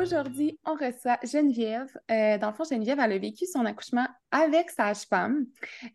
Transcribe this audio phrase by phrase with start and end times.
[0.00, 1.90] Aujourd'hui, on reçoit Geneviève.
[2.08, 5.44] Euh, dans le fond, Geneviève, a vécu son accouchement avec sage-femme,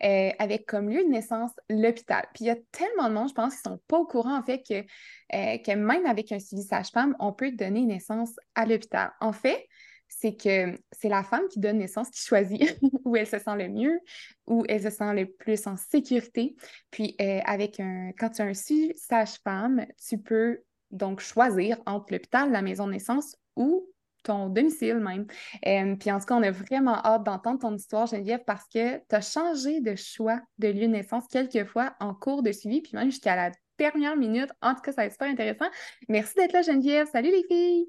[0.04, 2.26] euh, avec comme lieu de naissance l'hôpital.
[2.34, 4.44] Puis il y a tellement de monde, je pense, qui sont pas au courant, en
[4.44, 9.12] fait, que, euh, que même avec un suivi sage-femme, on peut donner naissance à l'hôpital.
[9.22, 9.66] En fait,
[10.10, 13.70] c'est que c'est la femme qui donne naissance qui choisit où elle se sent le
[13.70, 14.02] mieux,
[14.48, 16.58] où elle se sent le plus en sécurité.
[16.92, 17.16] Puis
[17.46, 20.60] avec un, quand tu as un suivi sage-femme, tu peux
[20.92, 23.88] donc choisir entre l'hôpital, la maison de naissance ou
[24.24, 25.28] ton domicile même.
[25.66, 28.98] Euh, puis en tout cas, on a vraiment hâte d'entendre ton histoire, Geneviève, parce que
[28.98, 32.82] tu as changé de choix de lieu de naissance quelques fois en cours de suivi,
[32.82, 34.50] puis même jusqu'à la dernière minute.
[34.62, 35.70] En tout cas, ça va être super intéressant.
[36.10, 37.08] Merci d'être là, Geneviève.
[37.12, 37.88] Salut les filles!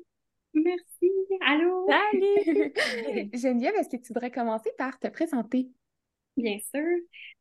[0.52, 1.10] Merci.
[1.46, 1.86] Allô?
[1.88, 2.72] Salut!
[3.34, 5.68] Geneviève, est-ce que tu voudrais commencer par te présenter?
[6.36, 6.82] Bien sûr.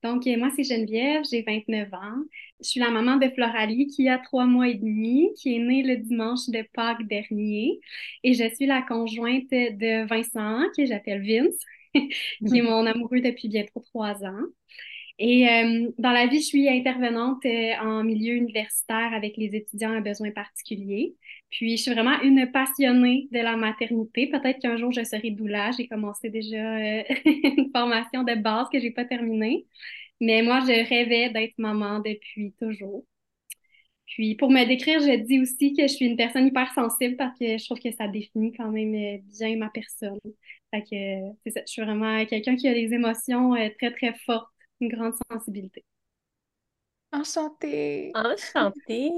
[0.04, 2.16] Donc, euh, moi, c'est Geneviève, j'ai 29 ans.
[2.62, 5.84] Je suis la maman de Floralie qui a trois mois et demi, qui est née
[5.84, 7.80] le dimanche de Pâques dernier.
[8.24, 11.60] Et je suis la conjointe de Vincent, que j'appelle Vince,
[12.46, 14.44] qui est mon amoureux depuis bientôt trois ans.
[15.18, 19.94] Et euh, dans la vie, je suis intervenante euh, en milieu universitaire avec les étudiants
[19.96, 21.16] à besoins particuliers.
[21.50, 24.28] Puis, je suis vraiment une passionnée de la maternité.
[24.28, 25.72] Peut-être qu'un jour, je serai doula.
[25.72, 29.66] J'ai commencé déjà euh, une formation de base que j'ai pas terminée.
[30.20, 33.06] Mais moi, je rêvais d'être maman depuis toujours.
[34.08, 37.38] Puis, pour me décrire, je dis aussi que je suis une personne hyper sensible parce
[37.40, 40.20] que je trouve que ça définit quand même bien ma personne.
[40.74, 41.34] Je
[41.66, 45.84] suis vraiment quelqu'un qui a des émotions très, très fortes une grande sensibilité.
[47.12, 48.12] Enchantée.
[48.14, 49.10] Enchantée.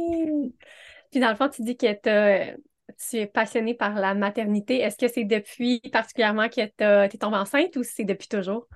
[1.12, 4.80] Puis dans le fond, tu dis que tu es passionnée par la maternité.
[4.80, 8.68] Est-ce que c'est depuis particulièrement que tu es tombée enceinte ou c'est depuis toujours?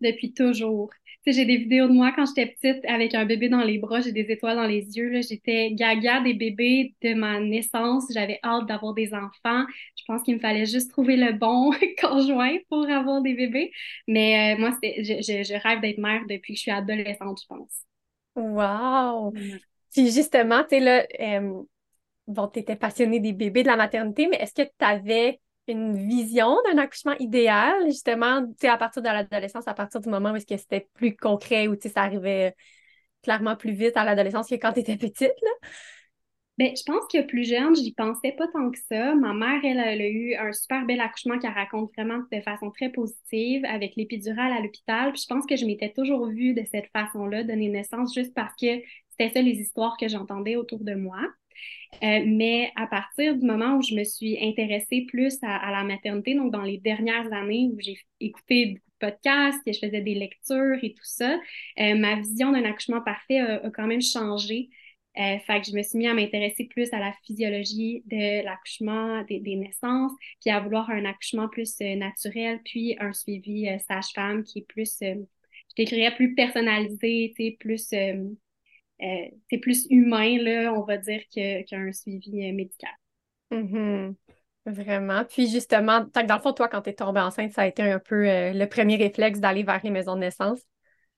[0.00, 0.90] Depuis toujours.
[1.24, 3.78] Tu sais, j'ai des vidéos de moi quand j'étais petite avec un bébé dans les
[3.78, 5.22] bras, j'ai des étoiles dans les yeux.
[5.22, 8.04] J'étais gaga des bébés de ma naissance.
[8.12, 9.64] J'avais hâte d'avoir des enfants.
[10.06, 13.72] Je pense qu'il me fallait juste trouver le bon conjoint pour avoir des bébés.
[14.06, 17.84] Mais euh, moi, je, je, rêve d'être mère depuis que je suis adolescente, je pense.
[18.36, 19.32] Wow!
[19.92, 21.62] Puis justement, tu sais, là, euh,
[22.26, 25.96] bon, tu étais passionnée des bébés, de la maternité, mais est-ce que tu avais une
[25.96, 30.32] vision d'un accouchement idéal, justement, tu sais, à partir de l'adolescence, à partir du moment
[30.32, 32.54] où est-ce que c'était plus concret, où, tu sais, ça arrivait
[33.22, 35.68] clairement plus vite à l'adolescence que quand tu étais petite, là?
[36.56, 39.16] Bien, je pense que plus jeune, j'y pensais pas tant que ça.
[39.16, 42.90] Ma mère, elle, a eu un super bel accouchement qu'elle raconte vraiment de façon très
[42.90, 45.12] positive avec l'épidurale à l'hôpital.
[45.12, 48.54] Puis je pense que je m'étais toujours vue de cette façon-là, donner naissance, juste parce
[48.54, 51.18] que c'était ça les histoires que j'entendais autour de moi.
[52.02, 56.34] Euh, mais à partir du moment où je me suis intéressée plus à, la maternité,
[56.34, 60.14] donc dans les dernières années où j'ai écouté beaucoup de podcasts, que je faisais des
[60.14, 61.38] lectures et tout ça,
[61.80, 64.70] euh, ma vision d'un accouchement parfait a, quand même changé.
[65.16, 69.22] Euh, fait que je me suis mis à m'intéresser plus à la physiologie de l'accouchement,
[69.22, 74.66] des, naissances, puis à vouloir un accouchement plus naturel, puis un suivi sage-femme qui est
[74.66, 75.24] plus, je
[75.76, 77.92] décrirais plus personnalisé, plus
[79.02, 82.92] euh, c'est plus humain, là, on va dire, qu'un suivi euh, médical.
[83.50, 84.14] Mm-hmm.
[84.66, 85.24] Vraiment.
[85.24, 87.98] Puis justement, dans le fond, toi, quand tu es tombée enceinte, ça a été un
[87.98, 90.60] peu euh, le premier réflexe d'aller vers les maisons de naissance?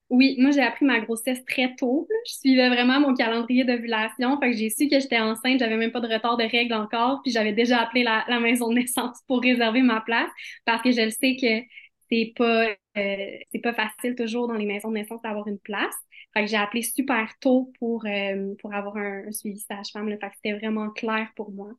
[0.09, 2.07] Oui, moi j'ai appris ma grossesse très tôt.
[2.27, 4.39] Je suivais vraiment mon calendrier d'ovulation.
[4.41, 7.21] Fait que j'ai su que j'étais enceinte, j'avais même pas de retard de règles encore,
[7.23, 10.31] puis j'avais déjà appelé la, maison de naissance pour réserver ma place
[10.65, 11.67] parce que je le sais que
[12.11, 15.95] c'est pas c'est pas facile toujours dans les maisons de naissance d'avoir une place.
[16.35, 20.09] Fait que j'ai appelé super tôt pour, euh, pour avoir un, suivi sage-femme.
[20.11, 21.71] Fait que c'était vraiment clair pour moi.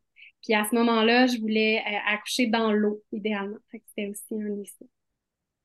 [0.43, 3.57] Puis à ce moment-là, je voulais euh, accoucher dans l'eau, idéalement.
[3.71, 4.89] Fait que c'était aussi un lycée.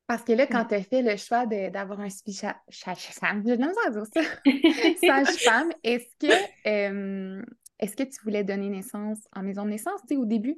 [0.06, 3.72] Parce que là, quand tu as fait le choix d'avoir un suivi sage-femme, je dire
[4.12, 4.20] ça,
[5.24, 6.32] sage-femme, est-ce que,
[6.68, 7.42] euh,
[7.78, 10.56] est-ce que tu voulais donner naissance en maison de naissance, tu sais, au début?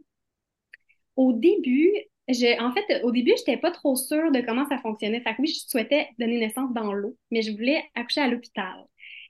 [1.17, 1.93] Au début,
[2.29, 5.21] en fait, au début, je n'étais pas trop sûre de comment ça fonctionnait.
[5.21, 8.85] Fait que oui, je souhaitais donner naissance dans l'eau, mais je voulais accoucher à l'hôpital.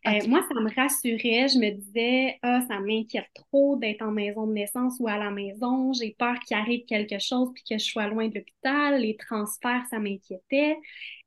[0.06, 1.48] Euh, moi, ça me rassurait.
[1.48, 5.30] Je me disais, ah, ça m'inquiète trop d'être en maison de naissance ou à la
[5.30, 5.92] maison.
[5.94, 9.00] J'ai peur qu'il arrive quelque chose puis que je sois loin de l'hôpital.
[9.00, 10.76] Les transferts, ça m'inquiétait.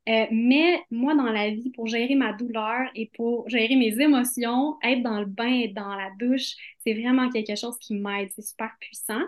[0.08, 4.78] Euh, mais moi, dans la vie, pour gérer ma douleur et pour gérer mes émotions,
[4.82, 6.54] être dans le bain, être dans la douche,
[6.86, 8.30] c'est vraiment quelque chose qui m'aide.
[8.36, 9.20] C'est super puissant.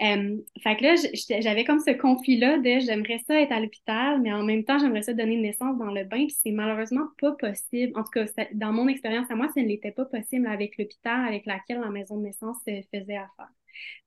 [0.00, 4.32] Euh, fait que là, j'avais comme ce conflit-là de j'aimerais ça être à l'hôpital, mais
[4.32, 7.92] en même temps, j'aimerais ça donner naissance dans le bain, puis c'est malheureusement pas possible.
[7.96, 8.24] En tout cas,
[8.54, 11.90] dans mon expérience à moi, ça ne l'était pas possible avec l'hôpital avec laquelle la
[11.90, 13.50] maison de naissance faisait affaire.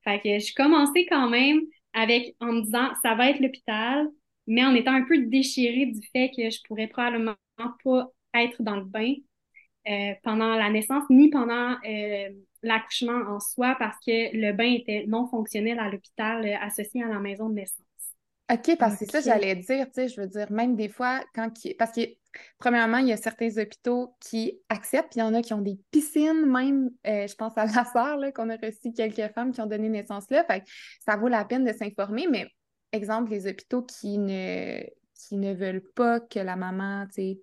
[0.04, 1.62] Fait que je commençais quand même
[1.94, 4.08] avec en me disant ça va être l'hôpital,
[4.48, 7.36] mais en étant un peu déchirée du fait que je pourrais probablement
[7.84, 9.14] pas être dans le bain
[9.88, 12.30] euh, pendant la naissance ni pendant euh,
[12.66, 17.08] l'accouchement en soi parce que le bain était non fonctionnel à l'hôpital euh, associé à
[17.08, 17.86] la maison de naissance.
[18.52, 21.24] OK, parce que c'est ça, j'allais dire, tu sais, je veux dire, même des fois,
[21.34, 22.02] quand parce que,
[22.60, 25.62] premièrement, il y a certains hôpitaux qui acceptent, puis il y en a qui ont
[25.62, 29.66] des piscines, même, je pense à la sœur, qu'on a reçu quelques femmes qui ont
[29.66, 30.66] donné naissance là, fait que
[31.04, 32.48] ça vaut la peine de s'informer, mais,
[32.92, 34.84] exemple, les hôpitaux qui ne,
[35.16, 37.40] qui ne veulent pas que la maman, tu sais,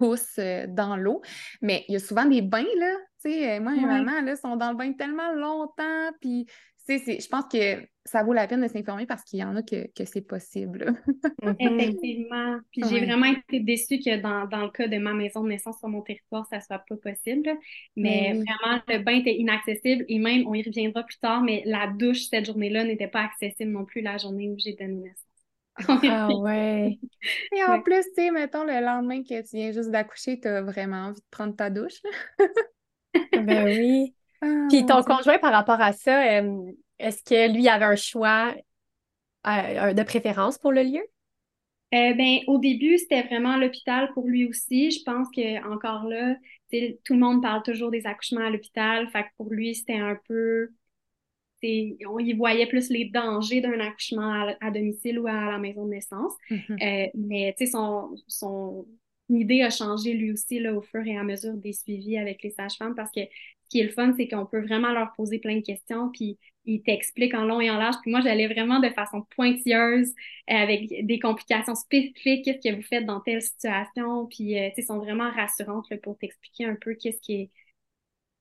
[0.00, 1.20] pousse euh, dans l'eau.
[1.60, 2.94] Mais il y a souvent des bains, là.
[3.22, 6.10] Tu sais, euh, moi et ma maman, là, sont dans le bain tellement longtemps.
[6.20, 6.46] Puis,
[6.88, 9.86] je pense que ça vaut la peine de s'informer parce qu'il y en a que,
[10.04, 10.94] c'est possible.
[11.42, 11.56] Mhm.
[11.58, 12.58] Effectivement.
[12.72, 15.88] Puis j'ai vraiment été déçue que dans, le cas de ma maison de naissance sur
[15.88, 17.50] mon territoire, ça ne soit pas possible.
[17.94, 21.62] Mais ben vraiment, le bain était inaccessible et même, on y reviendra plus tard, mais
[21.66, 25.29] la douche cette journée-là n'était pas accessible non plus la journée où j'ai donné naissance.
[26.06, 27.00] Ah ouais.
[27.52, 30.62] Et en plus, tu sais, mettons, le lendemain que tu viens juste d'accoucher, tu as
[30.62, 32.00] vraiment envie de prendre ta douche.
[33.36, 34.14] ben oui.
[34.42, 36.22] Ah, Puis ton conjoint, par rapport à ça,
[36.98, 38.54] est-ce que lui avait un choix
[39.46, 41.02] euh, de préférence pour le lieu?
[41.92, 44.90] Euh, ben, au début, c'était vraiment l'hôpital pour lui aussi.
[44.92, 46.36] Je pense que encore là,
[47.04, 49.08] tout le monde parle toujours des accouchements à l'hôpital.
[49.10, 50.68] Fait que pour lui, c'était un peu
[51.62, 55.90] on y voyait plus les dangers d'un accouchement à, domicile ou à la maison de
[55.90, 56.32] naissance.
[56.50, 57.06] Mm-hmm.
[57.06, 58.86] Euh, mais son, son
[59.28, 62.50] idée a changé lui aussi là, au fur et à mesure des suivis avec les
[62.50, 65.56] sages-femmes parce que ce qui est le fun, c'est qu'on peut vraiment leur poser plein
[65.56, 67.94] de questions, puis ils t'expliquent en long et en large.
[68.02, 70.08] Puis moi, j'allais vraiment de façon pointilleuse
[70.50, 74.84] euh, avec des complications spécifiques, qu'est-ce que vous faites dans telle situation, puis euh, ils
[74.84, 77.50] sont vraiment rassurantes pour t'expliquer un peu qu'est-ce qui est,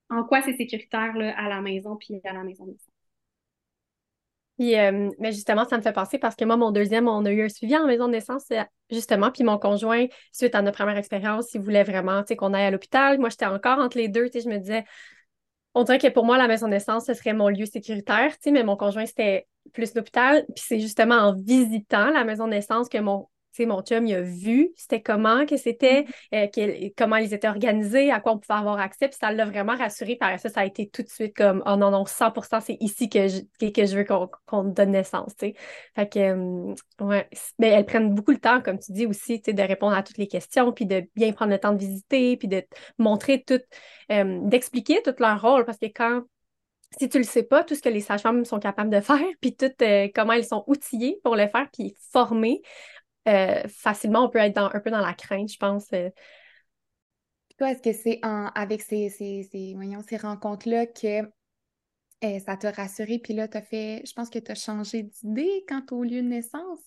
[0.09, 2.88] en quoi c'est sécuritaire là, à la maison puis à la maison de naissance.
[4.59, 7.31] Puis, euh, mais justement, ça me fait penser parce que moi, mon deuxième, on a
[7.31, 8.61] eu un suivi en maison de naissance, euh,
[8.91, 9.31] justement.
[9.31, 13.19] Puis mon conjoint, suite à notre première expérience, il voulait vraiment qu'on aille à l'hôpital.
[13.19, 14.25] Moi, j'étais encore entre les deux.
[14.33, 14.83] Je me disais,
[15.75, 18.63] on dirait que pour moi, la maison de naissance, ce serait mon lieu sécuritaire, mais
[18.63, 20.45] mon conjoint, c'était plus l'hôpital.
[20.53, 23.29] Puis c'est justement en visitant la maison de naissance que mon
[23.59, 26.87] mon chum, il a vu c'était comment que c'était, mm-hmm.
[26.87, 29.75] euh, comment ils étaient organisés, à quoi on pouvait avoir accès, puis ça l'a vraiment
[29.75, 30.15] rassuré.
[30.15, 33.09] Par ça, ça a été tout de suite comme Oh non, non, 100% c'est ici
[33.09, 35.33] que je, que, je veux qu'on donne naissance.
[35.39, 35.55] Fait
[36.09, 37.27] que, euh, ouais.
[37.59, 40.27] Mais elles prennent beaucoup le temps, comme tu dis aussi, de répondre à toutes les
[40.27, 42.63] questions, puis de bien prendre le temps de visiter, puis de
[42.97, 43.61] montrer tout,
[44.11, 46.23] euh, d'expliquer tout leur rôle, parce que quand
[46.97, 49.55] si tu le sais pas, tout ce que les sages-femmes sont capables de faire, puis
[49.55, 49.71] tout
[50.15, 52.61] comment elles sont outillées pour le faire, puis formées,
[53.27, 55.87] euh, facilement, on peut être un peu dans la crainte, je pense.
[55.93, 56.09] Euh.
[57.57, 61.21] Toi, est-ce que c'est avec ces, ces, ces rencontres-là que
[62.23, 65.03] euh, ça t'a rassuré, puis là, tu as fait, je pense que tu as changé
[65.03, 66.79] d'idée quant au lieu de naissance?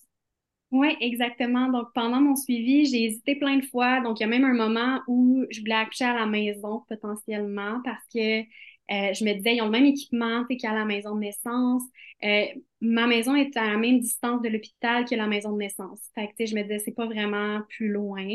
[0.70, 1.68] Oui, exactement.
[1.68, 4.00] Donc, pendant mon suivi, j'ai hésité plein de fois.
[4.00, 7.80] Donc, il y a même un moment où je voulais accoucher à la maison potentiellement
[7.84, 8.42] parce que
[8.90, 11.82] euh, je me disais, ils ont le même équipement qu'à la maison de naissance.
[12.24, 12.44] Euh,
[12.80, 16.00] ma maison est à la même distance de l'hôpital que la maison de naissance.
[16.14, 18.26] Fait que, je me disais, c'est pas vraiment plus loin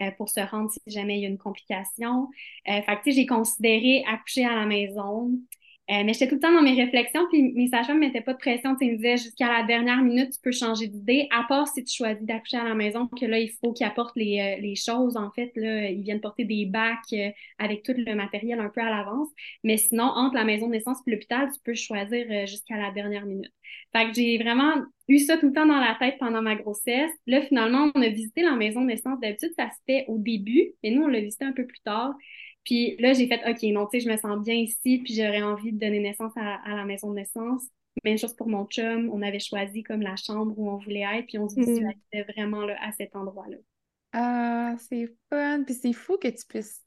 [0.00, 2.28] euh, pour se rendre si jamais il y a une complication.
[2.66, 5.32] fait que, j'ai considéré accoucher à la maison.
[5.90, 8.34] Euh, mais j'étais tout le temps dans mes réflexions, puis mes sages-femmes ne mettaient pas
[8.34, 8.76] de pression.
[8.80, 11.96] Ils me disaient jusqu'à la dernière minute, tu peux changer d'idée, à part si tu
[11.96, 15.16] choisis d'accoucher à la maison, que là, il faut qu'ils apportent les, euh, les, choses.
[15.16, 18.80] En fait, là, ils viennent porter des bacs euh, avec tout le matériel un peu
[18.80, 19.28] à l'avance.
[19.64, 23.26] Mais sinon, entre la maison de naissance et l'hôpital, tu peux choisir jusqu'à la dernière
[23.26, 23.52] minute.
[23.92, 24.74] Fait que j'ai vraiment
[25.08, 27.10] eu ça tout le temps dans la tête pendant ma grossesse.
[27.26, 29.18] Là, finalement, on a visité la maison de naissance.
[29.20, 32.14] D'habitude, ça se fait au début, mais nous, on l'a visité un peu plus tard.
[32.70, 35.42] Puis là, j'ai fait, OK, non, tu sais, je me sens bien ici, puis j'aurais
[35.42, 37.64] envie de donner naissance à, la maison de naissance.
[38.04, 41.26] Même chose pour mon chum, on avait choisi comme la chambre où on voulait être,
[41.26, 42.32] puis on se visualisait mm.
[42.32, 43.56] vraiment là, à cet endroit-là.
[44.12, 45.64] Ah, c'est fun.
[45.64, 46.80] Puis c'est fou que tu puisses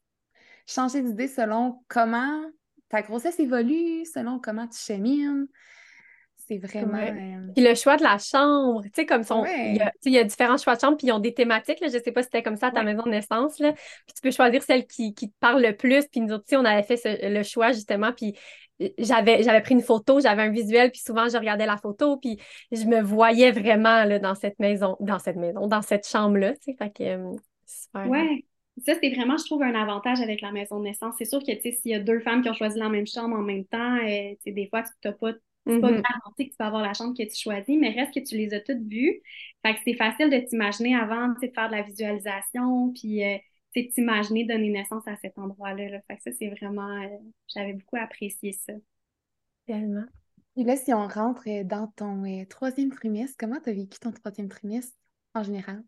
[0.69, 2.41] changer d'idée selon comment
[2.87, 5.47] ta grossesse évolue, selon comment tu chemines.
[6.61, 6.97] C'est vraiment.
[6.97, 9.45] Euh, puis le choix de la chambre, tu sais, comme son.
[9.45, 11.79] Il, y a, différents choix de chambre, puis ils ont des thématiques.
[11.79, 13.59] Là, je sais pas si c'était comme ça à ta maison de naissance.
[13.59, 13.73] Là.
[13.73, 16.05] Puis tu peux choisir celle qui, te parle le plus.
[16.07, 18.11] Puis nous autres, on avait fait le choix justement.
[18.11, 18.35] Puis
[18.81, 22.17] euh, j'avais, j'avais pris une photo, j'avais un visuel, puis souvent je regardais la photo,
[22.17, 22.39] puis
[22.71, 26.53] je me voyais vraiment là, dans cette maison, dans cette maison, dans cette chambre-là.
[26.53, 28.07] Tu sais, fait que, euh, super.
[28.09, 28.45] Ouais.
[28.85, 31.13] Ça, c'est vraiment, je trouve, un avantage avec la maison de naissance.
[31.19, 33.05] C'est sûr que, tu sais, s'il y a deux femmes qui ont choisi la même
[33.05, 35.33] chambre en même temps, euh, des fois, tu n'as pas
[35.71, 36.03] C'est pas Mhm.
[36.03, 38.53] garanti que tu vas avoir la chambre que tu choisis, mais reste que tu les
[38.53, 39.21] as toutes vues.
[39.65, 43.37] Fait que c'est facile de t'imaginer avant, de faire de la visualisation, puis euh,
[43.73, 45.89] tu sais, de t'imaginer donner naissance à cet endroit-là.
[45.89, 46.01] là.
[46.07, 46.89] Fait que ça, c'est vraiment...
[47.03, 47.07] euh,
[47.53, 48.73] j'avais beaucoup apprécié ça.
[49.65, 50.05] Tellement.
[50.55, 53.99] Et là, si on rentre euh, dans ton euh, troisième trimestre, comment tu as vécu
[53.99, 54.95] ton troisième trimestre
[55.33, 55.83] en général?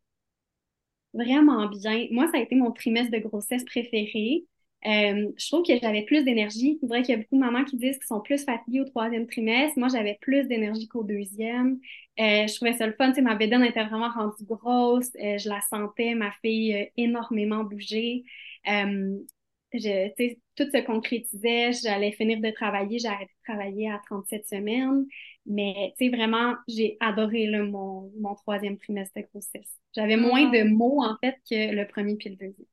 [1.13, 2.07] Vraiment bien.
[2.11, 4.45] Moi, ça a été mon trimestre de grossesse préféré.
[4.85, 6.77] Euh, je trouve que j'avais plus d'énergie.
[6.81, 8.85] Je dirais qu'il y a beaucoup de mamans qui disent qu'ils sont plus fatiguées au
[8.85, 9.79] troisième trimestre.
[9.79, 11.79] Moi, j'avais plus d'énergie qu'au deuxième.
[12.19, 13.09] Euh, je trouvais ça le fun.
[13.09, 15.09] Tu sais, ma bédaine était vraiment rendue grosse.
[15.15, 18.23] Euh, je la sentais, ma fille, énormément bouger.
[19.73, 21.73] Je, tu sais, tout se concrétisait.
[21.73, 22.99] J'allais finir de travailler.
[22.99, 25.05] J'ai arrêté de travailler à 37 semaines.
[25.45, 29.79] Mais, tu sais, vraiment, j'ai adoré là, mon, mon troisième trimestre de grossesse.
[29.95, 32.67] J'avais moins de mots, en fait, que le premier puis le deuxième.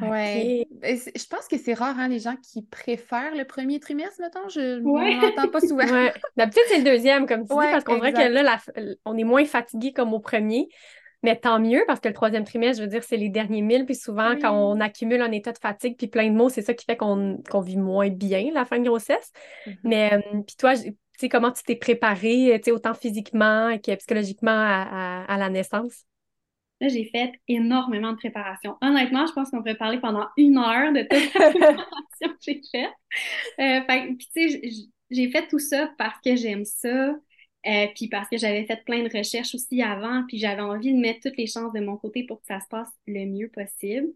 [0.00, 0.66] Ouais.
[0.82, 4.48] Je pense que c'est rare, hein, les gens qui préfèrent le premier trimestre, mettons.
[4.48, 5.16] Je Ouais.
[5.16, 5.84] on n'entend pas souvent.
[5.90, 6.12] Ouais.
[6.36, 8.58] D'habitude, c'est le deuxième, comme tu dis, Ouais, parce qu'on dirait que là, la-
[9.04, 10.68] on est moins fatigué comme au premier.
[11.24, 13.84] Mais tant mieux, parce que le troisième trimestre, je veux dire, c'est les derniers mille.
[13.86, 14.38] Puis souvent, Oui.
[14.40, 16.96] quand on accumule un état de fatigue puis plein de mots, c'est ça qui fait
[16.96, 19.32] qu'on vit moins bien la fin de grossesse.
[19.66, 19.74] Mhm.
[19.82, 20.10] Mais,
[20.46, 25.24] puis toi, tu sais, comment tu t'es préparée, tu sais, autant physiquement que psychologiquement à,
[25.24, 26.04] à- à la naissance?
[26.80, 28.76] Là, j'ai fait énormément de préparation.
[28.80, 31.86] Honnêtement, je pense qu'on pourrait parler pendant une heure de toute la préparation
[32.20, 32.90] que j'ai faite.
[33.60, 34.70] Euh, fait puis, tu sais,
[35.10, 36.88] j'ai fait tout ça parce que j'aime ça,
[37.66, 40.98] euh, puis parce que j'avais fait plein de recherches aussi avant, puis j'avais envie de
[40.98, 44.08] mettre toutes les chances de mon côté pour que ça se passe le mieux possible.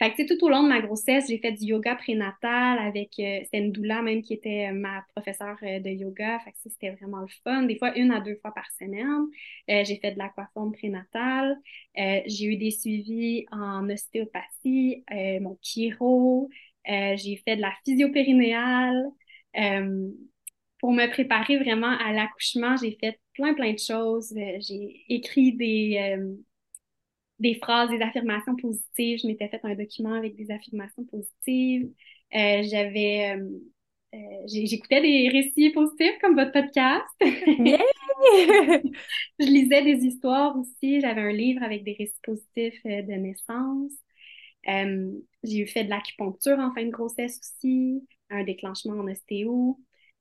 [0.00, 3.70] Fait que, tout au long de ma grossesse, j'ai fait du yoga prénatal avec, euh,
[3.70, 6.40] doula même qui était euh, ma professeure euh, de yoga.
[6.40, 7.62] Fait que c'était vraiment le fun.
[7.62, 9.06] Des fois, une à deux fois par semaine.
[9.70, 11.56] Euh, j'ai fait de l'aquaforme prénatal.
[11.96, 15.04] Euh, j'ai eu des suivis en ostéopathie,
[15.40, 16.50] mon chiro.
[16.86, 19.04] J'ai fait de la physio-périnéale.
[20.80, 24.34] Pour me préparer vraiment à l'accouchement, j'ai fait plein, plein de choses.
[24.34, 26.18] J'ai écrit des,
[27.38, 29.20] des phrases, des affirmations positives.
[29.22, 31.90] Je m'étais fait un document avec des affirmations positives.
[32.34, 33.48] Euh, j'avais, euh,
[34.14, 37.04] euh, j'écoutais des récits positifs comme votre podcast.
[39.38, 41.00] Je lisais des histoires aussi.
[41.00, 43.92] J'avais un livre avec des récits positifs de naissance.
[44.68, 45.12] Euh,
[45.42, 49.78] j'ai eu fait de l'acupuncture en fin de grossesse aussi, un déclenchement en ostéo.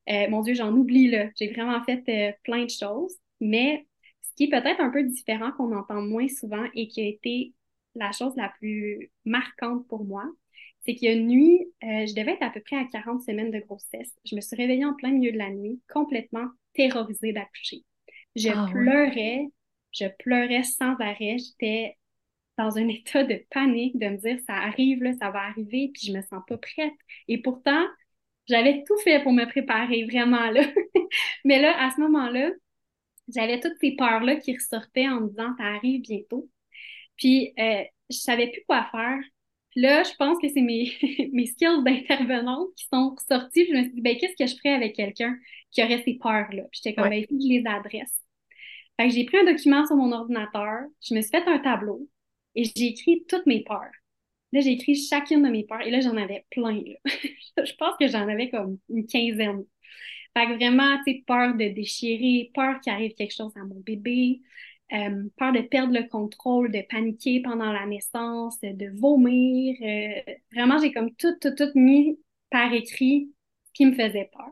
[0.08, 1.30] Mon Dieu, j'en oublie là.
[1.40, 3.16] J'ai vraiment fait plein de choses.
[3.40, 3.88] Mais
[4.36, 7.54] qui est peut-être un peu différent qu'on entend moins souvent et qui a été
[7.96, 10.26] la chose la plus marquante pour moi,
[10.86, 13.22] c'est qu'il y a une nuit, euh, je devais être à peu près à 40
[13.22, 14.12] semaines de grossesse.
[14.26, 17.84] Je me suis réveillée en plein milieu de la nuit, complètement terrorisée d'accoucher.
[18.36, 18.84] Je Ah ouais.
[18.84, 19.48] pleurais,
[19.94, 21.38] je pleurais sans arrêt.
[21.40, 21.98] J'étais
[22.58, 26.08] dans un état de panique, de me dire ça arrive, là, ça va arriver, puis
[26.08, 26.94] je me sens pas prête.
[27.28, 27.84] Et pourtant,
[28.48, 30.64] j'avais tout fait pour me préparer, vraiment, là.
[31.46, 32.52] Mais là, à ce moment-là,
[33.34, 36.50] j'avais toutes ces peurs-là qui ressortaient en me disant ça arrive bientôt.
[37.18, 39.20] Puis, euh, je savais plus quoi faire.
[39.72, 40.92] Puis là, je pense que c'est mes,
[41.34, 43.66] mes skills d'intervenante qui sont sortis.
[43.66, 45.38] Puis je me suis dit, ben, qu'est-ce que je ferais avec quelqu'un
[45.72, 46.64] qui aurait ces peurs-là?
[46.72, 47.10] Puis j'étais comme, Ouais.
[47.10, 48.14] ben, il faut que je les adresse.
[49.00, 52.08] Fait que j'ai pris un document sur mon ordinateur, je me suis fait un tableau
[52.56, 53.92] et j'ai écrit toutes mes peurs.
[54.54, 56.76] Là, j'ai écrit chacune de mes peurs et là, j'en avais plein.
[56.82, 56.96] là.
[57.66, 59.66] je pense que j'en avais comme une quinzaine.
[60.34, 63.80] Fait que vraiment, tu sais, peur de déchirer, peur qu'il arrive quelque chose à mon
[63.82, 64.42] bébé,
[64.94, 69.76] euh, peur de perdre le contrôle, de paniquer pendant la naissance, de vomir.
[69.82, 73.32] euh, vraiment, j'ai comme tout, tout, tout mis par écrit
[73.74, 74.52] qui me faisait peur.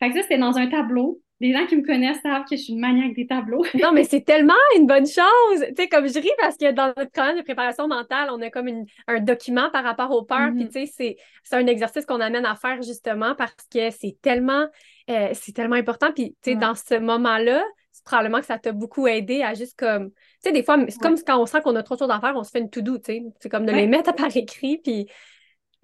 [0.00, 1.22] Fait que ça, c'était dans un tableau.
[1.40, 3.62] Les gens qui me connaissent savent que je suis une maniaque des tableaux.
[3.82, 5.64] Non, mais c'est tellement une bonne chose.
[5.68, 8.50] Tu sais, comme je ris parce que dans notre programme de préparation mentale, on a
[8.50, 10.50] comme une- un document par rapport aux peurs.
[10.52, 10.70] Puis, Mhm.
[10.70, 14.66] tu sais, c'est, un exercice qu'on amène à faire justement parce que c'est tellement,
[15.10, 16.12] euh, c'est tellement important.
[16.12, 16.60] Puis, tu sais, Ouais.
[16.60, 20.10] dans ce moment-là, c'est probablement que ça t'a beaucoup aidé à juste comme.
[20.10, 22.18] Tu sais, des fois, c'est comme quand on sent qu'on a trop de choses à
[22.20, 23.22] faire, on se fait une to-do, tu sais.
[23.40, 24.78] C'est comme de les mettre par écrit.
[24.78, 25.06] Puis,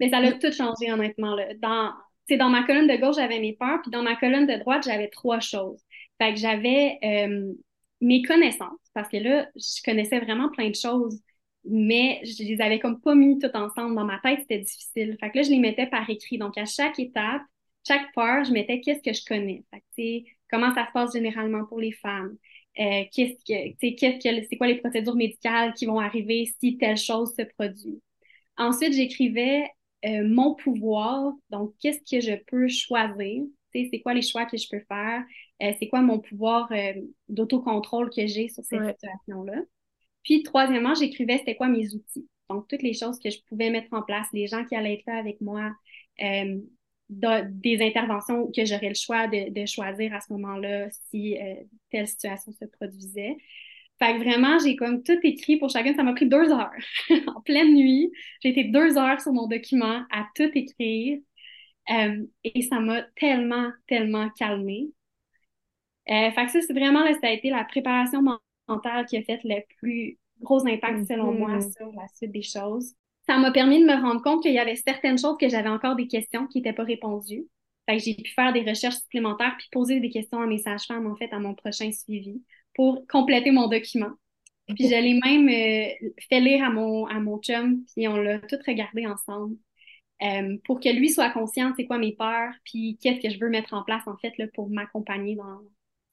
[0.01, 1.33] Mais ça l'a tout changé, honnêtement.
[1.35, 1.45] Là.
[1.61, 1.93] Dans,
[2.29, 4.83] sais, dans ma colonne de gauche, j'avais mes peurs, puis dans ma colonne de droite,
[4.85, 5.81] j'avais trois choses.
[6.21, 7.53] Fait que j'avais euh,
[8.01, 11.21] mes connaissances, parce que là, je connaissais vraiment plein de choses,
[11.65, 13.95] mais je les avais comme pas mis toutes ensemble.
[13.95, 15.17] Dans ma tête, c'était difficile.
[15.19, 16.37] Fait que là, je les mettais par écrit.
[16.37, 17.41] Donc, à chaque étape,
[17.87, 19.63] chaque peur, je mettais qu'est-ce que je connais.
[19.71, 19.83] Fait
[20.23, 22.35] que, comment ça se passe généralement pour les femmes?
[22.79, 26.51] Euh, qu'est-ce que, tu sais, qu'est-ce que, c'est quoi les procédures médicales qui vont arriver
[26.59, 28.01] si telle chose se produit?
[28.57, 29.69] Ensuite, j'écrivais
[30.05, 31.33] euh, mon pouvoir.
[31.49, 33.43] Donc, qu'est-ce que je peux choisir?
[33.73, 35.23] C'est quoi les choix que je peux faire?
[35.61, 36.93] Euh, c'est quoi mon pouvoir euh,
[37.27, 38.93] d'autocontrôle que j'ai sur cette Ouais.
[38.93, 39.61] situation-là?
[40.23, 42.27] Puis, troisièmement, j'écrivais c'était quoi mes outils.
[42.49, 45.05] Donc, toutes les choses que je pouvais mettre en place, les gens qui allaient être
[45.07, 45.73] là avec moi,
[47.09, 51.35] des interventions que j'aurais le choix de, choisir à ce moment-là si
[51.91, 53.35] telle situation se produisait.
[53.99, 55.95] Fait que vraiment, j'ai comme tout écrit pour chacun.
[55.95, 56.71] Ça m'a pris deux heures.
[57.27, 58.11] en pleine nuit,
[58.41, 61.19] j'ai été deux heures sur mon document à tout écrire.
[61.91, 64.89] Euh, et ça m'a tellement, tellement calmée.
[66.09, 68.21] Euh, fait que ça, c'est vraiment, là, ça a été la préparation
[68.67, 71.77] mentale qui a fait le plus gros impact, selon moi, mm-hmm.
[71.77, 72.93] sur la suite des choses.
[73.27, 75.95] Ça m'a permis de me rendre compte qu'il y avait certaines choses que j'avais encore
[75.95, 77.45] des questions qui n'étaient pas répondues.
[77.87, 81.07] Fait que j'ai pu faire des recherches supplémentaires puis poser des questions à mes sages-femmes,
[81.07, 82.41] en fait, à mon prochain suivi
[82.75, 84.11] pour compléter mon document.
[84.67, 88.39] Puis je l'ai même euh, fait lire à mon, à mon chum, puis on l'a
[88.39, 89.55] tout regardé ensemble
[90.23, 93.49] euh, pour que lui soit conscient c'est quoi mes peurs, puis qu'est-ce que je veux
[93.49, 95.59] mettre en place, en fait, là, pour m'accompagner dans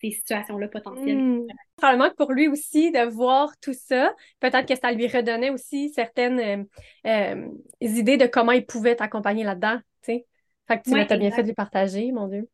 [0.02, 1.16] ces situations-là potentielles.
[1.16, 1.46] Hmm.
[1.76, 5.90] Probablement que pour lui aussi, de voir tout ça, peut-être que ça lui redonnait aussi
[5.90, 6.66] certaines
[7.06, 7.48] euh,
[7.80, 10.26] idées de comment il pouvait t'accompagner là-dedans, tu sais.
[10.68, 12.48] Fait que tu as bien fait de lui partager, mon Dieu.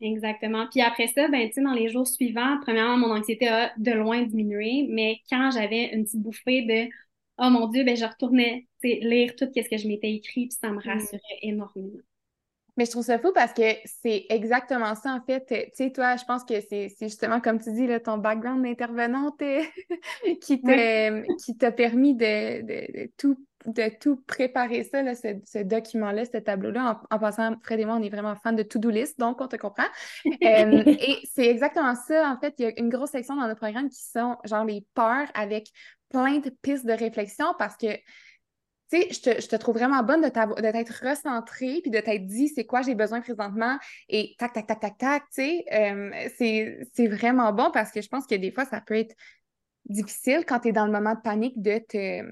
[0.00, 0.66] Exactement.
[0.70, 3.92] Puis après ça, ben, tu sais, dans les jours suivants, premièrement, mon anxiété a de
[3.92, 6.90] loin diminué, mais quand j'avais une petite bouffée de
[7.40, 10.70] Oh mon Dieu, ben, je retournais lire tout ce que je m'étais écrit, puis ça
[10.70, 10.88] me mm.
[10.88, 11.98] rassurait énormément.
[12.76, 15.46] Mais je trouve ça fou parce que c'est exactement ça, en fait.
[15.46, 19.42] Tu sais, toi, je pense que c'est justement, comme tu dis, là, ton background d'intervenante
[20.42, 23.36] qui t'a permis de, de, tout
[23.68, 27.00] de tout préparer ça, là, ce, document-là, ce tableau-là.
[27.10, 29.56] En, passant, Fred et moi, on est vraiment fans de to-do list, donc on te
[29.56, 29.86] comprend.
[30.26, 32.30] Euh, et c'est exactement ça.
[32.30, 34.84] En fait, il y a une grosse section dans notre programme qui sont genre les
[34.94, 35.68] peurs avec
[36.08, 37.88] plein de pistes de réflexion parce que
[38.90, 42.24] tu sais, je te, je te, trouve vraiment bonne de t'être recentrée puis de t'être
[42.24, 45.64] dit c'est quoi j'ai besoin présentement et tac, tac, tac, tac, tac, tu sais.
[45.72, 49.14] Euh, c'est vraiment bon parce que je pense que des fois, ça peut être
[49.88, 52.22] difficile quand tu es dans le moment de panique de te,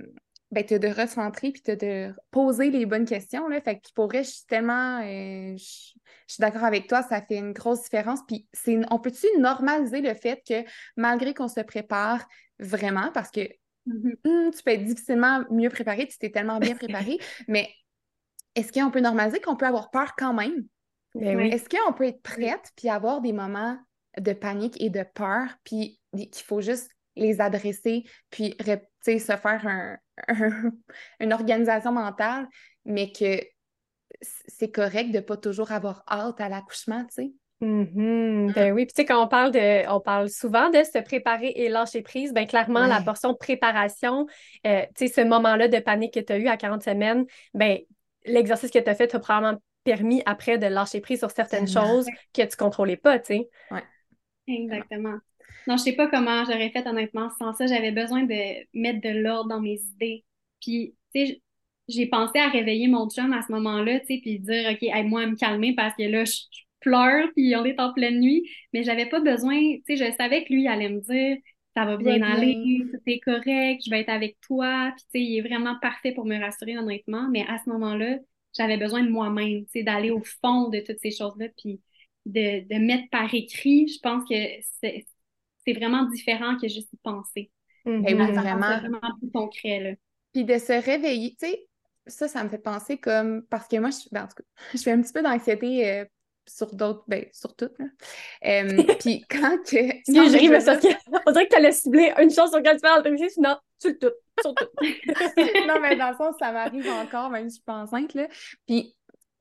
[0.64, 3.48] ben, de recentrer puis de poser les bonnes questions.
[3.48, 3.60] Là.
[3.60, 5.00] Fait que pour vrai, je suis tellement.
[5.00, 5.92] Euh, je,
[6.28, 8.20] suis d'accord avec toi, ça fait une grosse différence.
[8.26, 8.48] Puis
[8.90, 10.64] on peut-tu normaliser le fait que
[10.96, 12.26] malgré qu'on se prépare
[12.58, 14.16] vraiment, parce que mm-hmm.
[14.25, 17.69] hmm, tu peux être difficilement mieux préparé, tu t'es tellement bien préparé, mais
[18.54, 20.64] est-ce qu'on peut normaliser qu'on peut avoir peur quand même?
[21.14, 23.78] Ben est-ce qu'on peut être prête puis avoir des moments
[24.19, 29.97] de panique et de peur, puis qu'il faut juste les adresser, puis se faire un,
[31.20, 32.48] une organisation mentale,
[32.84, 33.40] mais que
[34.20, 37.32] c'est correct de ne pas toujours avoir hâte à l'accouchement, tu sais.
[37.62, 38.52] Mm-hmm.
[38.52, 41.52] Ben oui, puis tu sais, quand on parle de, on parle souvent de se préparer
[41.56, 44.26] et lâcher prise, ben clairement, la portion de préparation,
[44.66, 47.24] euh, tu sais, ce moment-là de panique que tu as eu à 40 semaines,
[47.54, 47.78] ben
[48.26, 52.06] l'exercice que tu as fait t'a probablement permis après de lâcher prise sur certaines choses
[52.34, 53.48] que tu contrôlais pas, tu sais.
[53.70, 53.84] Ouais.
[54.48, 55.16] Exactement.
[55.66, 57.66] Non, je sais pas comment j'aurais fait honnêtement sans ça.
[57.66, 60.24] J'avais besoin de mettre de l'ordre dans mes idées.
[60.60, 61.42] Puis, tu sais,
[61.88, 65.22] j'ai pensé à réveiller mon chum à ce moment-là, tu sais, puis dire, OK, aide-moi
[65.22, 66.34] à me calmer parce que là, je,
[66.80, 68.48] pleure, puis on est en pleine nuit.
[68.72, 71.36] Mais j'avais pas besoin, tu sais, je savais que lui il allait me dire,
[71.76, 74.92] ça va bien aller, tout est correct, je vais être avec toi.
[74.96, 77.28] Puis, tu sais, il est vraiment parfait pour me rassurer, honnêtement.
[77.30, 78.18] Mais à ce moment-là,
[78.56, 81.80] j'avais besoin de moi-même, tu sais, d'aller au fond de toutes ces choses-là, puis
[82.24, 83.88] de, de mettre par écrit.
[83.88, 84.34] Je pense que
[84.80, 85.04] c'est
[85.66, 87.50] c'est vraiment différent que juste penser.
[87.84, 88.78] Mm oui, vraiment.
[88.78, 89.90] vraiment plus concret, là.
[90.32, 91.66] Puis de se réveiller, tu sais,
[92.06, 94.82] ça, ça me fait penser comme, parce que moi, je, ben, en tout cas, je
[94.82, 96.04] fais un petit peu d'anxiété euh,
[96.46, 97.86] sur d'autres, ben, sur toutes, là.
[98.44, 100.12] Euh, puis quand que...
[100.12, 100.78] non, je ris, mais ça,
[101.26, 103.02] on dirait que tu allais cibler une chose sur laquelle tu parles,
[103.38, 104.68] non, sur le tout, sur tout.
[105.66, 108.28] non, mais dans le sens, ça m'arrive encore, même si je suis pas enceinte, là.
[108.66, 108.94] Puis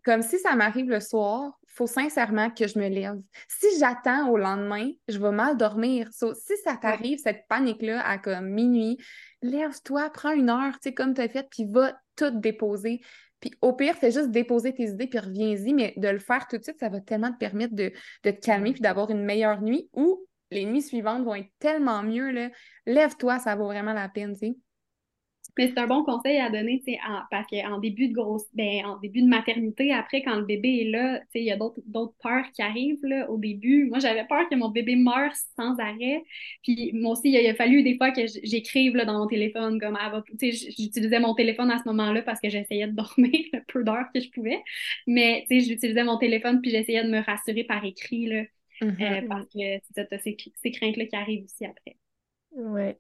[0.04, 3.20] comme si ça m'arrive le soir, faut sincèrement que je me lève.
[3.50, 6.10] Si j'attends au lendemain, je vais mal dormir.
[6.12, 8.98] si ça t'arrive, cette panique-là, à comme minuit,
[9.42, 13.02] lève-toi, prends une heure, tu sais, comme tu as fait, puis va tout déposer.
[13.42, 16.58] Puis au pire, fais juste déposer tes idées, puis reviens-y, mais de le faire tout
[16.58, 17.92] de suite, ça va tellement te permettre de,
[18.24, 22.04] de te calmer, puis d'avoir une meilleure nuit, ou les nuits suivantes vont être tellement
[22.04, 22.52] mieux.
[22.86, 24.56] Lève-toi, ça vaut vraiment la peine, tu sais.
[25.58, 26.84] Mais c'est un bon conseil à donner,
[27.32, 30.90] parce qu'en début de grosse, ben, en début de maternité, après, quand le bébé est
[30.90, 33.86] là, tu sais, il y a d'autres peurs qui arrivent, là, au début.
[33.86, 36.24] Moi, j'avais peur que mon bébé meure sans arrêt.
[36.64, 39.98] Puis, moi aussi, il a, fallu des fois que j'écrive, là, dans mon téléphone, comme,
[40.40, 43.84] tu sais, j'utilisais mon téléphone à ce moment-là parce que j'essayais de dormir le peu
[43.84, 44.62] d'heures que je pouvais.
[45.08, 48.44] Mais, tu sais, j'utilisais mon téléphone puis j'essayais de me rassurer par écrit, là,
[48.82, 49.24] mm-hmm.
[49.24, 51.96] euh, parce que, c'est ces, ces craintes-là qui arrivent aussi après.
[52.52, 52.98] Ouais.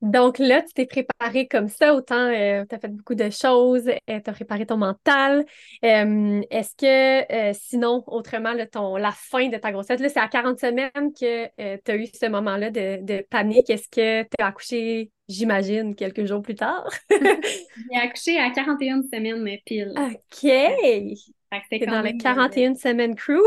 [0.00, 3.88] Donc là, tu t'es préparé comme ça, autant euh, tu as fait beaucoup de choses,
[3.88, 5.44] euh, tu as préparé ton mental.
[5.84, 10.58] Euh, est-ce que sinon, autrement, ton, la fin de ta grossesse, là, c'est à 40
[10.60, 13.70] semaines que tu as eu ce moment-là de, panique.
[13.70, 16.88] Est-ce que tu as accouché j'imagine, quelques jours plus tard?
[17.10, 19.92] j'ai accouché à 41 semaines, mais pile.
[19.96, 20.50] OK!
[21.70, 23.40] Fait dans le 41 semaines crew.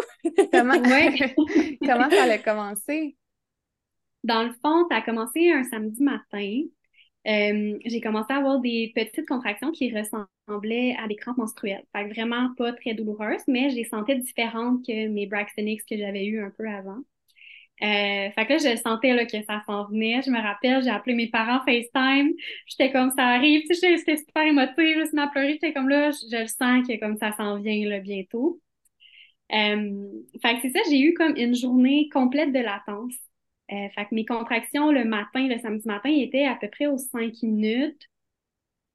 [0.51, 0.73] Comment,
[1.85, 3.15] Comment ça a commencé?
[4.23, 6.61] Dans le fond, ça a commencé un samedi matin.
[7.27, 11.85] Euh, j'ai commencé à avoir des petites contractions qui ressemblaient à des crampes menstruelles.
[11.95, 16.25] Fait vraiment pas très douloureuses, mais je les sentais différentes que mes Braxtonix que j'avais
[16.25, 16.99] eu un peu avant.
[17.83, 20.21] Euh, fait que là, je sentais là, que ça s'en venait.
[20.23, 22.31] Je me rappelle, j'ai appelé mes parents FaceTime.
[22.67, 23.63] J'étais comme ça arrive.
[23.67, 24.99] Tu sais, j'étais super émotive.
[24.99, 25.53] Je suis pleurer.
[25.53, 28.59] J'étais comme là, je, le sens que comme ça s'en vient bientôt.
[29.53, 30.09] Euh,
[30.41, 33.13] fait que c'est ça, j'ai eu comme une journée complète de latence.
[33.71, 36.97] Euh, fait que mes contractions le matin, le samedi matin, étaient à peu près aux
[36.97, 38.07] cinq minutes.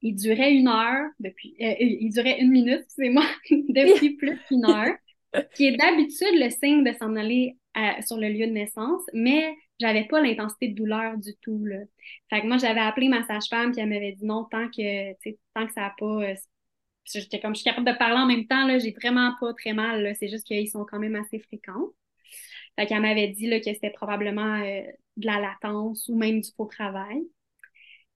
[0.01, 1.55] Ils duraient une heure depuis.
[1.61, 4.95] Euh, ils duraient une minute, excusez-moi, depuis plus qu'une heure.
[5.55, 7.57] Qui est d'habitude le signe de s'en aller
[8.05, 11.63] sur le lieu de naissance, mais j'avais pas l'intensité de douleur du tout.
[11.65, 11.79] Là.
[12.29, 15.13] Fait que moi, j'avais appelé ma sage-femme, puis elle m'avait dit non, tant que,
[15.53, 16.23] tant que ça n'a pas.
[16.23, 16.35] Euh,
[17.05, 19.73] j'étais comme je suis capable de parler en même temps, là, j'ai vraiment pas très
[19.73, 20.15] mal.
[20.19, 21.91] C'est juste qu'ils sont quand même assez fréquents.
[22.77, 24.83] Fait qu'elle m'avait dit là, que c'était probablement euh,
[25.17, 27.23] de la latence ou même du faux travail.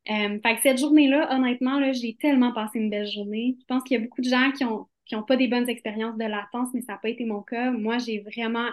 [0.10, 3.58] Euh, fait que cette journée-là, honnêtement, là, j'ai tellement passé une belle journée.
[3.60, 6.18] Je pense qu'il y a beaucoup de gens qui ont, qui pas des bonnes expériences
[6.18, 7.72] de latence, mais ça n'a pas été mon cas.
[7.72, 8.68] Moi, j'ai vraiment.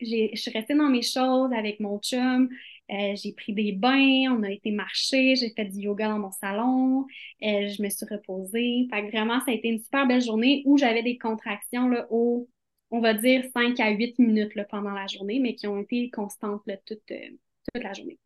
[0.00, 2.48] Je suis restée dans mes choses avec mon chum.
[2.90, 6.30] Euh, j'ai pris des bains, on a été marcher, j'ai fait du yoga dans mon
[6.30, 7.04] salon,
[7.42, 8.86] je me suis reposée.
[8.90, 12.06] Fait que vraiment, ça a été une super belle journée où j'avais des contractions là,
[12.10, 12.48] au
[12.90, 16.10] on va dire 5 à 8 minutes là, pendant la journée, mais qui ont été
[16.10, 17.30] constantes toute, euh,
[17.72, 18.18] toute la journée.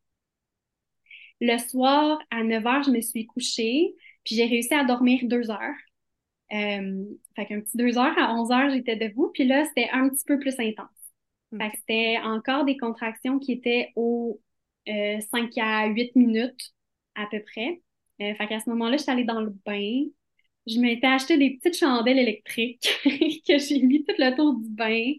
[1.41, 3.95] Le soir, à 9 heures, je me suis couchée,
[4.25, 5.75] puis j'ai réussi à dormir deux heures.
[6.53, 10.09] Euh, fait qu'un petit deux heures, à 11 heures, j'étais debout, puis là, c'était un
[10.09, 10.89] petit peu plus intense.
[11.51, 11.59] Hmm.
[11.59, 14.41] Fait que c'était encore des contractions qui étaient aux
[14.87, 16.75] 5 euh, à 8 minutes
[17.15, 17.83] à peu près.
[18.21, 20.05] Euh, fait qu'à ce moment-là, je suis allée dans le bain
[20.67, 25.13] je m'étais acheté des petites chandelles électriques que j'ai mis tout le tour du bain.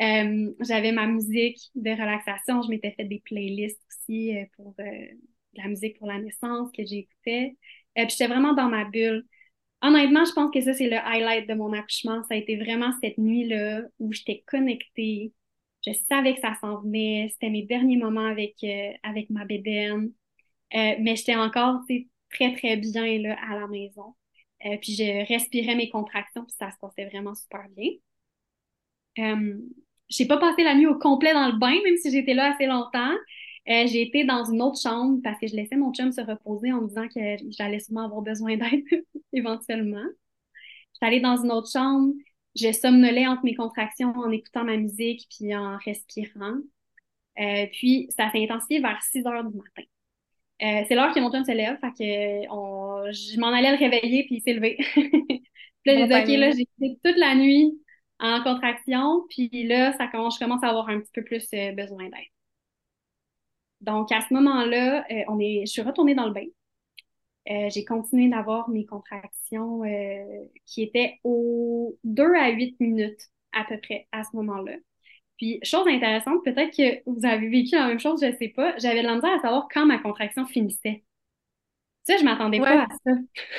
[0.00, 2.62] Euh, j'avais ma musique de relaxation.
[2.62, 5.06] Je m'étais fait des playlists aussi euh, pour euh,
[5.54, 7.56] la musique pour la naissance que j'écoutais.
[7.94, 9.26] puis j'étais vraiment dans ma bulle.
[9.82, 12.22] Honnêtement, je pense que ça, c'est le highlight de mon accouchement.
[12.24, 15.32] Ça a été vraiment cette nuit-là où j'étais connectée.
[15.86, 17.28] Je savais que ça s'en venait.
[17.32, 18.64] C'était mes derniers moments avec,
[19.02, 20.12] avec ma bédaine.
[20.72, 21.80] mais j'étais encore
[22.30, 24.14] très, très bien là, à la maison.
[24.66, 27.90] Euh, puis je respirais mes contractions, puis ça se passait vraiment super bien.
[29.18, 29.58] Euh,
[30.08, 32.66] j'ai pas passé la nuit au complet dans le bain, même si j'étais là assez
[32.66, 33.12] longtemps.
[33.68, 36.72] Euh, j'ai été dans une autre chambre parce que je laissais mon chum se reposer
[36.72, 38.84] en me disant que j'allais sûrement avoir besoin d'aide
[39.32, 40.04] éventuellement.
[40.94, 42.12] J'étais allée dans une autre chambre,
[42.56, 46.56] je somnolais entre mes contractions en écoutant ma musique puis en respirant.
[47.40, 49.82] Euh, puis ça s'est intensifié vers 6 heures du matin.
[50.60, 54.24] C'est l'heure que mon chum se lève, fait que on, je m'en allais le réveiller,
[54.24, 54.76] puis il s'est levé.
[54.94, 55.42] puis
[55.86, 57.72] là, j'ai dit, OK, là, j'ai été toute la nuit
[58.20, 61.72] en contraction, puis là, ça commence, je commence à avoir un petit peu plus euh,
[61.72, 62.30] besoin d'aide.
[63.80, 66.46] Donc, à ce moment-là, euh, on est, je suis retournée dans le bain.
[67.70, 69.82] j'ai continué d'avoir mes contractions
[70.66, 74.76] qui étaient aux 2 à 8 minutes à peu près à ce moment-là.
[75.42, 78.76] Puis, chose intéressante, peut-être que vous avez vécu la même chose, je ne sais pas.
[78.78, 81.02] J'avais de la misère à savoir quand ma contraction finissait.
[82.04, 83.12] Tu sais, je m'attendais pas à ça.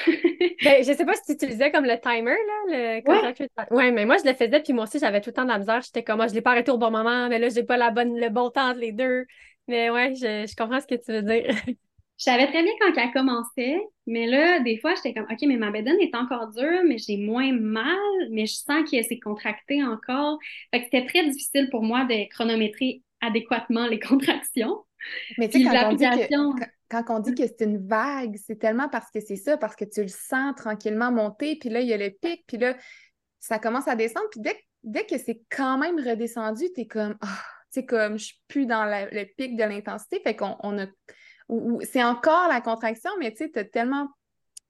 [0.08, 3.92] ben, je sais pas si tu utilisais comme le timer, là, le ouais.
[3.92, 5.82] mais moi, je le faisais, puis moi aussi, j'avais tout le temps de la misère.
[5.82, 7.78] J'étais comme, moi, ah, je l'ai pas arrêté au bon moment, mais là, j'ai pas
[7.78, 9.26] la bonne, le bon temps entre les deux.
[9.70, 11.56] Mais ouais, je, je comprends ce que tu veux dire.
[12.20, 15.58] Je savais très bien quand elle commençait, mais là, des fois, j'étais comme, OK, mais
[15.58, 17.98] ma bédaine est encore dure, mais j'ai moins mal,
[18.30, 20.38] mais je sens qu'elle s'est contractée encore.
[20.72, 24.86] Fait que c'était très difficile pour moi de chronométrer adéquatement les contractions.
[25.38, 26.64] Mais tu sais, quand, on dit que,
[27.02, 29.86] quand on dit que c'est une vague, c'est tellement parce que c'est ça, parce que
[29.86, 32.76] tu le sens tranquillement monter, puis là, il y a le pic, puis là,
[33.40, 34.42] ça commence à descendre, puis
[34.84, 37.28] dès, que c'est quand même redescendu, tu es comme, oh,
[37.70, 40.86] c'est comme, je suis plus dans le pic de l'intensité, fait qu'on on a
[41.84, 44.08] c'est encore la contraction, mais tu sais, as tellement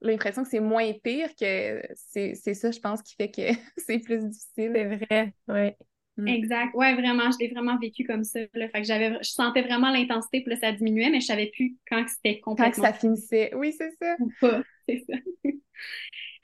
[0.01, 3.41] l'impression que c'est moins pire que c'est ça, je pense, qui fait que
[3.77, 4.71] c'est plus difficile.
[4.75, 5.71] C'est vrai, oui.
[6.17, 6.28] Mm.
[6.28, 6.76] Exact.
[6.76, 8.39] Ouais, vraiment, je l'ai vraiment vécu comme ça.
[8.54, 11.78] Fait que j'avais, je sentais vraiment l'intensité, puis là, ça diminuait, mais je savais plus
[11.89, 12.84] quand c'était complètement.
[12.84, 13.54] Quand ça finissait.
[13.56, 14.15] Oui, c'est ça.
[14.19, 15.17] Ou pas, c'est ça.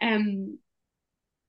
[0.02, 0.48] um,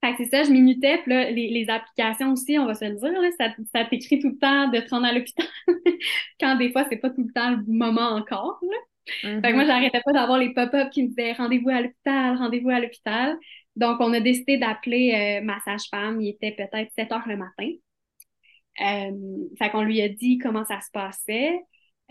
[0.02, 2.86] fait que c'est ça, je minutais, puis là, les, les, applications aussi, on va se
[2.86, 5.46] le dire, là, ça, ça t'écrit tout le temps de te rendre à l'hôpital,
[6.40, 8.76] quand des fois, c'est pas tout le temps le moment encore, là.
[9.22, 9.66] Fait que moi, mm-hmm.
[9.66, 13.36] j'arrêtais pas d'avoir les pop-up qui me disaient rendez-vous à l'hôpital, rendez-vous à l'hôpital.
[13.74, 17.70] Donc, on a décidé d'appeler euh, ma sage-femme, il était peut-être 7 heures le matin.
[18.80, 21.60] Euh, fait qu'on lui a dit comment ça se passait.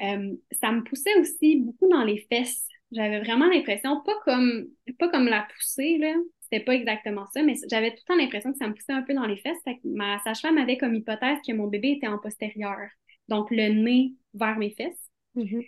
[0.02, 2.68] Euh, ça me poussait aussi beaucoup dans les fesses.
[2.92, 7.54] J'avais vraiment l'impression, pas comme, pas comme la poussée, là, c'était pas exactement ça, mais
[7.70, 9.58] j'avais tout le temps l'impression que ça me poussait un peu dans les fesses.
[9.84, 12.90] ma sage-femme avait comme hypothèse que mon bébé était en postérieur,
[13.28, 15.12] donc le nez vers mes fesses.
[15.36, 15.68] Mm-hmm.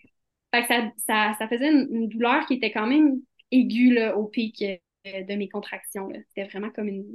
[0.54, 4.62] Fait que ça, ça, faisait une, douleur qui était quand même aiguë là, au pic
[4.64, 6.10] euh, de mes contractions.
[6.30, 7.06] C'était vraiment comme une,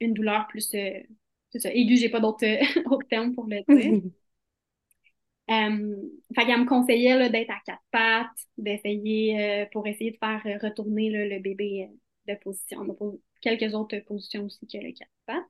[0.00, 1.00] une douleur plus euh,
[1.50, 2.40] c'est ça, aiguë, j'ai pas d'autres
[3.10, 4.00] termes pour le dire.
[5.50, 5.96] Euh,
[6.32, 11.40] fait qu'elle me conseillait d'être à quatre pattes, d'essayer pour essayer de faire retourner le
[11.40, 11.90] bébé
[12.28, 12.80] de position.
[12.80, 15.44] On a quelques autres positions aussi que le quatre pattes.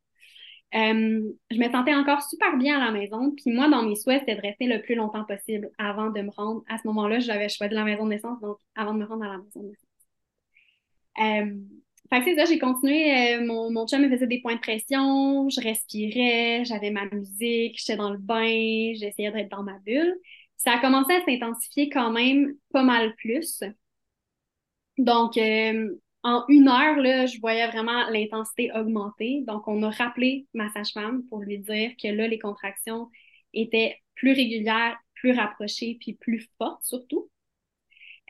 [0.72, 3.32] je me sentais encore super bien à la maison.
[3.36, 6.30] Puis moi, dans mes souhaits, c'était de rester le plus longtemps possible avant de me
[6.30, 6.62] rendre.
[6.68, 9.28] À ce moment-là, j'avais choisi la maison de naissance, donc avant de me rendre à
[9.28, 9.86] la maison de naissance.
[12.11, 13.37] Fait que c'est ça, j'ai continué.
[13.37, 17.79] Euh, mon, mon chum me faisait des points de pression, je respirais, j'avais ma musique,
[17.79, 20.16] j'étais dans le bain, j'essayais d'être dans ma bulle.
[20.57, 23.62] Ça a commencé à s'intensifier quand même pas mal plus.
[24.99, 29.42] Donc, euh, en une heure, là, je voyais vraiment l'intensité augmenter.
[29.46, 33.09] Donc, on a rappelé ma sage-femme pour lui dire que là, les contractions
[33.55, 37.31] étaient plus régulières, plus rapprochées, puis plus fortes surtout.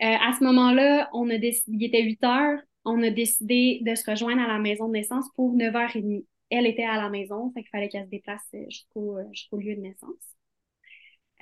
[0.03, 3.95] Euh, à ce moment-là, on a décidé, il était 8 heures, on a décidé de
[3.95, 6.25] se rejoindre à la maison de naissance pour 9h30.
[6.51, 9.59] Elle était à la maison, fait qu'il fallait qu'elle se déplace euh, jusqu'au euh, jusqu'au
[9.59, 10.17] lieu de naissance.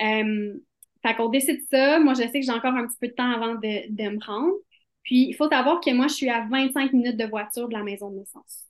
[0.00, 0.54] Euh,
[1.02, 1.98] fait qu'on décide ça.
[2.00, 4.24] Moi, je sais que j'ai encore un petit peu de temps avant de, de me
[4.24, 4.54] rendre.
[5.02, 7.82] Puis, il faut savoir que moi, je suis à 25 minutes de voiture de la
[7.82, 8.64] maison de naissance.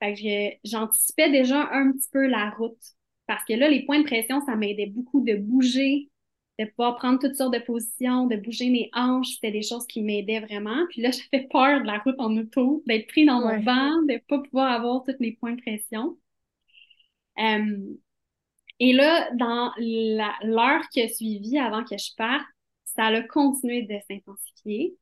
[0.00, 2.78] Fait que j'anticipais déjà un petit peu la route.
[3.26, 6.10] Parce que là, les points de pression, ça m'aidait beaucoup de bouger
[6.58, 10.02] de pouvoir prendre toutes sortes de positions, de bouger mes hanches, c'était des choses qui
[10.02, 10.86] m'aidaient vraiment.
[10.90, 14.14] Puis là, j'avais peur de la route en auto, d'être pris dans mon banc, de
[14.14, 16.16] ne pas pouvoir avoir tous mes points de pression.
[17.38, 17.94] Euh,
[18.78, 22.44] et là, dans l'heure qui a suivi avant que je parte,
[22.84, 24.96] ça a continué de s'intensifier.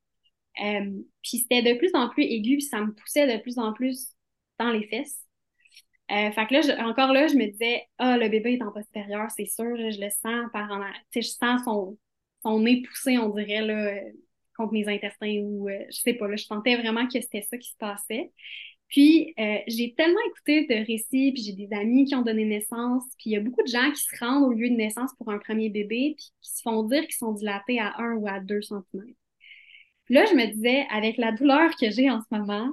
[0.62, 3.72] Euh, puis c'était de plus en plus aigu, puis ça me poussait de plus en
[3.72, 4.14] plus
[4.58, 5.29] dans les fesses.
[6.10, 9.28] Euh, fait que là, encore là, je me disais, ah, le bébé est en postérieur,
[9.36, 10.82] c'est sûr, je le sens par en
[11.14, 11.96] je sens son,
[12.42, 14.00] son nez poussé, on dirait, là,
[14.56, 17.56] contre mes intestins ou euh, je sais pas, là, je sentais vraiment que c'était ça
[17.56, 18.32] qui se passait.
[18.88, 23.04] Puis, euh, j'ai tellement écouté de récits, puis j'ai des amis qui ont donné naissance,
[23.18, 25.30] puis il y a beaucoup de gens qui se rendent au lieu de naissance pour
[25.30, 28.40] un premier bébé, puis qui se font dire qu'ils sont dilatés à 1 ou à
[28.40, 28.82] 2 cm.
[30.08, 32.70] Là, je me disais, avec la douleur que j'ai en ce moment,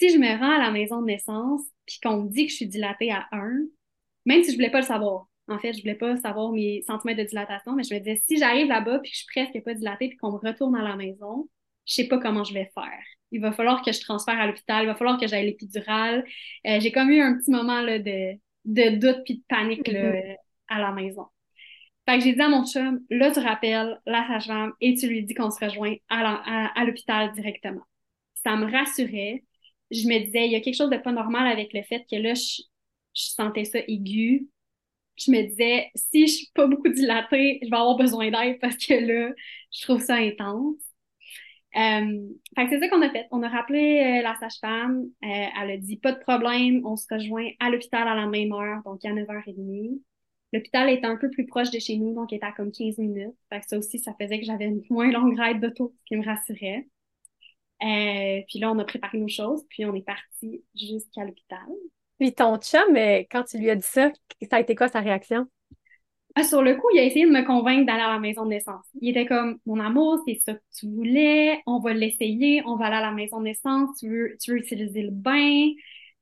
[0.00, 2.56] si je me rends à la maison de naissance, puis qu'on me dit que je
[2.56, 3.50] suis dilatée à 1,
[4.24, 5.26] même si je voulais pas le savoir.
[5.46, 8.38] En fait, je voulais pas savoir mes centimètres de dilatation, mais je me disais, si
[8.38, 10.96] j'arrive là-bas puis que je suis presque pas dilatée puis qu'on me retourne à la
[10.96, 11.48] maison,
[11.86, 13.02] je sais pas comment je vais faire.
[13.30, 16.24] Il va falloir que je transfère à l'hôpital, il va falloir que j'aille l'épidurale.
[16.66, 20.36] Euh, j'ai comme eu un petit moment là, de, de doute puis de panique mm-hmm.
[20.68, 21.26] à la maison.
[22.08, 25.24] Fait que j'ai dit à mon chum, là, tu rappelles la sage-femme et tu lui
[25.24, 27.82] dis qu'on se rejoint à l'hôpital directement.
[28.42, 29.44] Ça me rassurait
[29.90, 32.16] je me disais, il y a quelque chose de pas normal avec le fait que
[32.16, 32.62] là, je,
[33.14, 34.48] sentais ça aigu.
[35.16, 38.76] Je me disais, si je suis pas beaucoup dilatée, je vais avoir besoin d'aide parce
[38.76, 39.34] que là,
[39.72, 40.76] je trouve ça intense.
[41.76, 43.28] Euh, fait que c'est ça qu'on a fait.
[43.30, 45.04] On a rappelé euh, la sage-femme.
[45.22, 48.52] Euh, elle a dit pas de problème, on se rejoint à l'hôpital à la même
[48.52, 50.00] heure, donc à 9h30.
[50.52, 52.98] L'hôpital est un peu plus proche de chez nous, donc il était à comme 15
[52.98, 53.36] minutes.
[53.50, 56.16] Fait que ça aussi, ça faisait que j'avais une moins longue ride d'auto, ce qui
[56.16, 56.86] me rassurait.
[57.82, 61.66] Euh, puis là, on a préparé nos choses, puis on est parti jusqu'à l'hôpital.
[62.18, 64.10] Puis ton chum, euh, quand tu lui as dit ça,
[64.50, 65.46] ça a été quoi sa réaction?
[66.36, 68.50] Ah, sur le coup, il a essayé de me convaincre d'aller à la maison de
[68.50, 68.84] naissance.
[69.00, 72.86] Il était comme, mon amour, c'est ça que tu voulais, on va l'essayer, on va
[72.86, 75.70] aller à la maison de naissance, tu veux, tu veux utiliser le bain.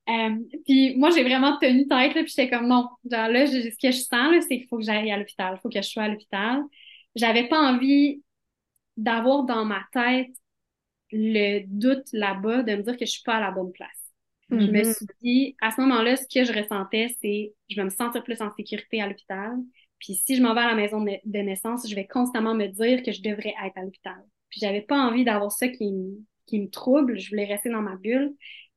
[0.08, 3.68] Euh, puis moi, j'ai vraiment tenu tête, là, puis j'étais comme, non, genre là, ce
[3.68, 6.04] que je sens, c'est qu'il faut que j'aille à l'hôpital, il faut que je sois
[6.04, 6.62] à l'hôpital.
[7.14, 8.22] J'avais pas envie
[8.96, 10.30] d'avoir dans ma tête
[11.12, 13.88] le doute là-bas de me dire que je suis pas à la bonne place.
[14.50, 14.94] Je me mm-hmm.
[14.94, 18.40] suis dit, à ce moment-là, ce que je ressentais, c'est je vais me sentir plus
[18.40, 19.56] en sécurité à l'hôpital.
[19.98, 23.02] Puis si je m'en vais à la maison de naissance, je vais constamment me dire
[23.02, 24.22] que je devrais être à l'hôpital.
[24.48, 27.18] Puis j'avais pas envie d'avoir ça qui me, qui me trouble.
[27.18, 28.32] Je voulais rester dans ma bulle.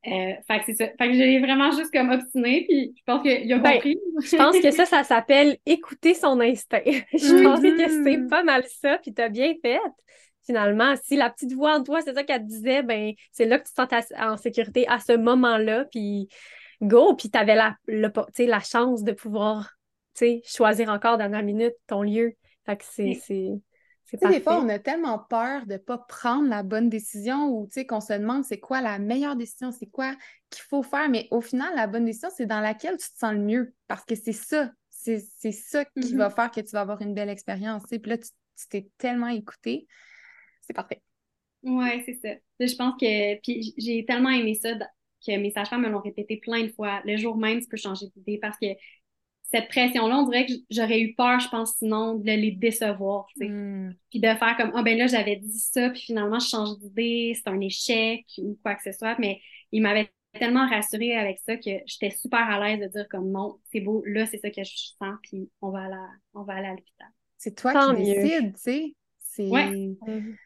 [0.06, 0.88] Euh, fait que c'est ça.
[0.98, 3.98] Fait que j'ai vraiment juste comme obstinée, puis je pense qu'il a ben, compris.
[4.20, 6.82] je pense que ça, ça s'appelle écouter son instinct.
[6.84, 9.78] je pense que c'est pas mal ça, puis t'as bien fait
[10.52, 13.58] finalement, si la petite voix en toi, c'est ça qu'elle te disait, ben c'est là
[13.58, 16.28] que tu te sens en sécurité à ce moment-là, puis
[16.82, 19.70] go, puis tu avais la, la chance de pouvoir
[20.44, 22.34] choisir encore dans la minute ton lieu.
[22.66, 23.18] Fait que c'est.
[23.24, 27.66] c'est des fois, on a tellement peur de ne pas prendre la bonne décision ou
[27.88, 30.14] qu'on se demande c'est quoi la meilleure décision, c'est quoi
[30.50, 31.08] qu'il faut faire.
[31.08, 34.04] Mais au final, la bonne décision, c'est dans laquelle tu te sens le mieux parce
[34.04, 34.70] que c'est ça.
[34.90, 35.18] C'est
[35.50, 36.16] ça qui mm-hmm.
[36.16, 37.82] va faire que tu vas avoir une belle expérience.
[37.88, 38.28] Puis là, tu
[38.68, 39.86] t'es tellement écouté.
[40.72, 41.02] C'est parfait.
[41.62, 42.34] Oui, c'est ça.
[42.58, 43.40] Je pense que.
[43.40, 44.74] Puis j'ai tellement aimé ça
[45.24, 47.02] que mes sages-femmes me l'ont répété plein de fois.
[47.04, 48.66] Le jour même, tu peux changer d'idée parce que
[49.42, 53.40] cette pression-là, on dirait que j'aurais eu peur, je pense, sinon, de les décevoir, tu
[53.40, 53.48] sais.
[53.50, 53.94] Hmm.
[54.10, 56.78] Puis de faire comme, ah oh, ben là, j'avais dit ça, puis finalement, je change
[56.78, 59.14] d'idée, c'est un échec ou quoi que ce soit.
[59.18, 63.30] Mais il m'avait tellement rassurée avec ça que j'étais super à l'aise de dire comme,
[63.30, 66.44] non, c'est beau, là, c'est ça que je sens, puis on va aller à, on
[66.44, 67.08] va aller à l'hôpital.
[67.36, 68.94] C'est toi qui décides, tu sais.
[69.18, 69.48] C'est...
[69.48, 69.70] Ouais.
[69.70, 70.36] Mhm.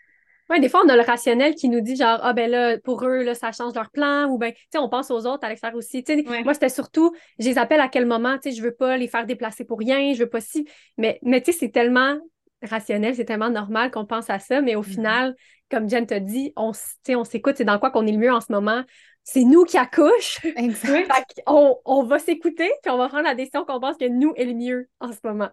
[0.48, 3.04] Oui, des fois, on a le rationnel qui nous dit genre, ah ben là, pour
[3.04, 5.48] eux, là, ça change leur plan, ou ben, tu sais, on pense aux autres à
[5.48, 6.04] l'extérieur aussi.
[6.04, 8.74] Tu sais, moi, c'était surtout, je les appelle à quel moment, tu sais, je veux
[8.74, 10.68] pas les faire déplacer pour rien, je veux pas si.
[10.98, 12.16] Mais, mais tu sais, c'est tellement
[12.62, 14.84] rationnel, c'est tellement normal qu'on pense à ça, mais au mm-hmm.
[14.84, 15.36] final,
[15.68, 16.70] comme Jen t'a dit, on,
[17.08, 18.84] on s'écoute, c'est dans quoi qu'on est le mieux en ce moment.
[19.24, 20.38] C'est nous qui accouchent.
[20.56, 21.42] Exact.
[21.48, 24.44] on, on va s'écouter, puis on va prendre la décision qu'on pense que nous est
[24.44, 25.50] le mieux en ce moment.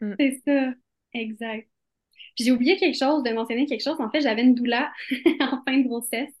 [0.00, 0.14] Mm.
[0.20, 0.72] C'est ça.
[1.12, 1.68] Exact
[2.44, 4.00] j'ai oublié quelque chose, de mentionner quelque chose.
[4.00, 4.92] En fait, j'avais une doula
[5.40, 6.34] en fin de grossesse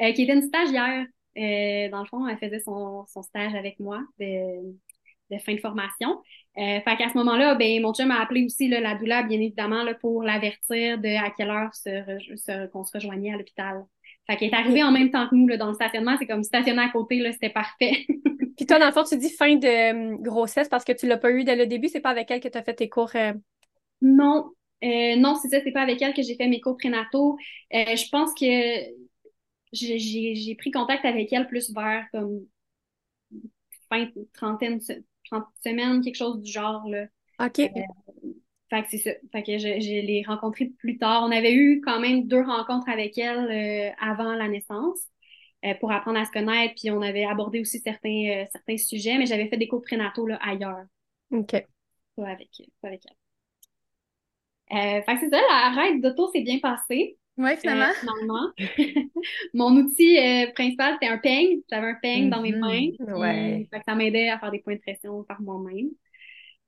[0.00, 1.06] euh, qui était une stagiaire.
[1.36, 6.20] Euh, dans le fond, elle faisait son, stage avec moi de, fin de formation.
[6.58, 9.40] Euh, fait qu'à ce moment-là, ben, mon chum m'a appelé aussi là, la doula, bien
[9.40, 13.84] évidemment, là, pour l'avertir de à quelle heure se, qu'on se rejoignait à l'hôpital.
[14.26, 16.16] Fait qu'elle est arrivée en même temps que nous là, dans le stationnement.
[16.18, 18.06] C'est comme stationner à côté, là, c'était parfait.
[18.56, 21.30] Puis toi, dans le fond, tu dis fin de grossesse parce que tu l'as pas
[21.30, 21.88] eu dès le début.
[21.88, 23.12] C'est pas avec elle que tu as fait tes cours?
[24.02, 24.50] Non,
[24.84, 27.36] euh, non, c'est ça, c'est pas avec elle que j'ai fait mes cours prénataux.
[27.74, 28.46] Euh, je pense que
[29.72, 32.40] j'ai pris contact avec elle plus vers comme
[33.88, 34.80] fin trentaine,
[35.24, 36.88] trente semaines, quelque chose du genre.
[36.88, 37.06] Là.
[37.40, 37.58] OK.
[37.58, 37.68] Euh,
[38.70, 39.10] fait que c'est ça.
[39.32, 41.24] Fait que je, je l'ai rencontrée plus tard.
[41.24, 45.00] On avait eu quand même deux rencontres avec elle avant la naissance
[45.80, 46.74] pour apprendre à se connaître.
[46.76, 50.36] Puis on avait abordé aussi certains, certains sujets, mais j'avais fait des cours prénataux là,
[50.42, 50.84] ailleurs.
[51.30, 51.66] OK.
[52.16, 52.50] Pas avec,
[52.82, 53.17] pas avec elle.
[54.72, 57.16] Euh, fait que c'est ça, la ride d'auto s'est bien passée.
[57.38, 58.50] Oui, finalement.
[58.60, 58.64] Euh,
[59.54, 61.60] Mon outil euh, principal, c'était un peigne.
[61.70, 62.58] J'avais un peigne dans mes mhm.
[62.58, 63.14] mains.
[63.16, 63.68] Ouais.
[63.72, 65.88] Fait que ça m'aidait à faire des points de pression par moi-même.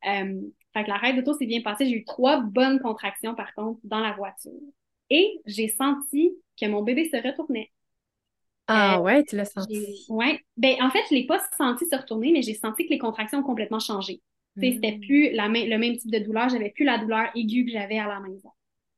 [0.06, 0.40] Euh,
[0.72, 1.86] fait que la ride d'auto s'est bien passée.
[1.86, 4.52] J'ai eu trois bonnes contractions, par contre, dans la voiture.
[5.10, 7.72] Et j'ai senti que mon bébé se retournait.
[8.68, 10.06] Ah ouais, tu l'as senti.
[10.08, 10.38] Oui.
[10.56, 12.98] Ben, en fait, je ne l'ai pas senti se retourner, mais j'ai senti que les
[12.98, 14.20] contractions ont complètement changé.
[14.58, 15.00] C'était mm.
[15.00, 18.08] plus la le même type de douleur, j'avais plus la douleur aiguë que j'avais à
[18.08, 18.50] la maison.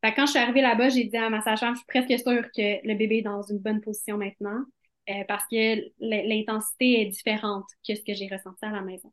[0.05, 2.51] Fait quand je suis arrivée là-bas, j'ai dit à ma sage-femme, je suis presque sûre
[2.57, 4.65] que le bébé est dans une bonne position maintenant
[5.11, 9.13] euh, parce que l'intensité est différente que ce que j'ai ressenti à la maison.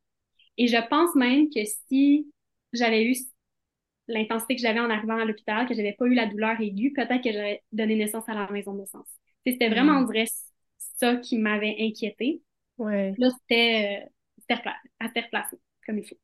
[0.58, 2.28] Et je pense même que si
[2.74, 3.16] j'avais eu
[4.08, 7.24] l'intensité que j'avais en arrivant à l'hôpital, que j'avais pas eu la douleur aiguë, peut-être
[7.24, 9.08] que j'aurais donné naissance à la maison de naissance.
[9.46, 10.28] C'était vraiment, on dirait,
[10.98, 12.42] ça qui m'avait inquiété.
[12.78, 13.14] Ouais.
[13.18, 14.04] Là, c'était
[14.50, 14.56] euh,
[15.00, 16.18] à terre placée, comme il faut.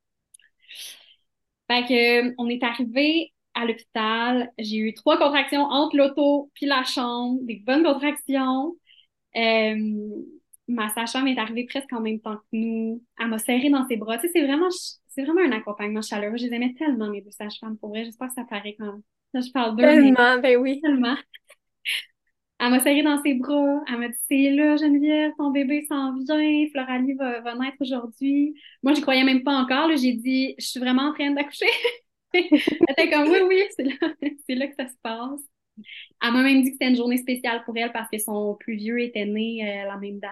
[1.69, 4.51] Fait que, on est arrivé à l'hôpital.
[4.59, 8.75] J'ai eu trois contractions entre l'auto puis la chambre, des bonnes contractions.
[9.35, 9.75] Euh,
[10.67, 13.03] ma sage-femme est arrivée presque en même temps que nous.
[13.19, 14.17] Elle m'a serré dans ses bras.
[14.17, 14.69] Tu sais, c'est vraiment,
[15.07, 16.37] c'est vraiment un accompagnement chaleureux.
[16.37, 18.05] Je les aimais tellement, mes deux sages-femmes, pour vrai.
[18.05, 18.99] J'espère que ça paraît quand
[19.33, 19.83] je parle d'eux.
[19.83, 20.81] Tellement, ben oui.
[20.81, 21.15] Tellement.
[22.59, 23.81] Elle m'a serré dans ses bras.
[23.87, 26.67] Elle m'a dit C'est là, Geneviève, ton bébé s'en vient.
[26.71, 28.55] Floralie va, va naître aujourd'hui.
[28.81, 29.89] Moi, je croyais même pas encore.
[29.97, 31.67] J'ai dit Je suis vraiment en train d'accoucher.
[32.33, 32.43] Elle
[32.97, 34.13] était comme Oui, oui, c'est là,
[34.47, 35.41] c'est là que ça se passe.
[36.23, 38.75] Elle m'a même dit que c'était une journée spéciale pour elle parce que son plus
[38.75, 40.31] vieux était né euh, à la même date.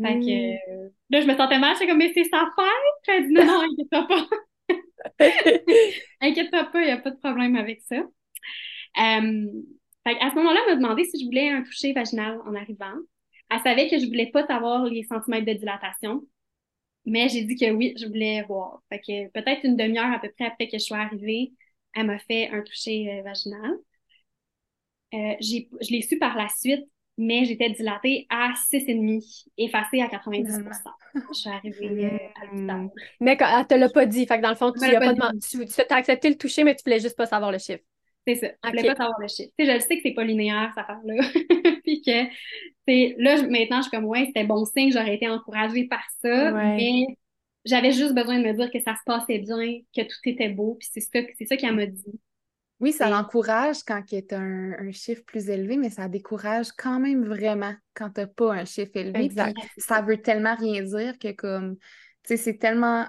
[0.00, 1.74] Fait que là, je me sentais mal.
[1.74, 3.08] J'étais comme Mais c'est sa fête.
[3.08, 4.28] Elle dit Non, non, inquiète-toi pas.
[6.20, 7.96] inquiète-toi pas, il n'y a pas de problème avec ça.
[7.96, 9.46] Euh,
[10.04, 12.94] à ce moment-là, elle m'a demandé si je voulais un toucher vaginal en arrivant.
[13.50, 16.22] Elle savait que je voulais pas savoir les centimètres de dilatation,
[17.04, 18.82] mais j'ai dit que oui, je voulais voir.
[18.88, 21.52] Fait que peut-être une demi-heure à peu près après que je sois arrivée,
[21.94, 23.72] elle m'a fait un toucher euh, vaginal.
[25.14, 26.84] Euh, je l'ai su par la suite,
[27.18, 30.60] mais j'étais dilatée à 6,5, effacée à 90
[31.14, 32.90] Je suis arrivée euh, à l'hôpital.
[33.20, 34.26] Mais elle te l'a pas dit.
[34.26, 36.74] Fait que dans le fond, tu as, pas demandé, tu, as accepté le toucher, mais
[36.74, 37.84] tu voulais juste pas savoir le chiffre.
[38.26, 38.48] C'est ça.
[38.64, 39.52] Je voulais pas savoir le chiffre.
[39.58, 41.22] je le sais que c'est pas linéaire, cette affaire-là.
[41.84, 46.04] Puis que, là, maintenant, je suis comme, ouais, c'était bon signe, j'aurais été encouragée par
[46.22, 46.52] ça.
[46.52, 47.06] Mais
[47.64, 50.76] j'avais juste besoin de me dire que ça se passait bien, que tout était beau.
[50.78, 52.20] Puis c'est ça, c'est ça qu'elle m'a dit.
[52.80, 56.98] Oui, ça l'encourage quand il y a un, chiffre plus élevé, mais ça décourage quand
[56.98, 59.26] même vraiment quand tu n'as pas un chiffre élevé.
[59.26, 59.56] Exact.
[59.78, 61.82] ça veut tellement rien dire que comme, tu
[62.24, 63.06] sais, c'est tellement...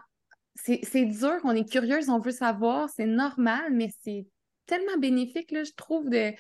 [0.56, 4.28] C'est dur, on est curieuse, on veut savoir, c'est normal, mais c'est
[4.66, 6.34] tellement bénéfique, là, je trouve, de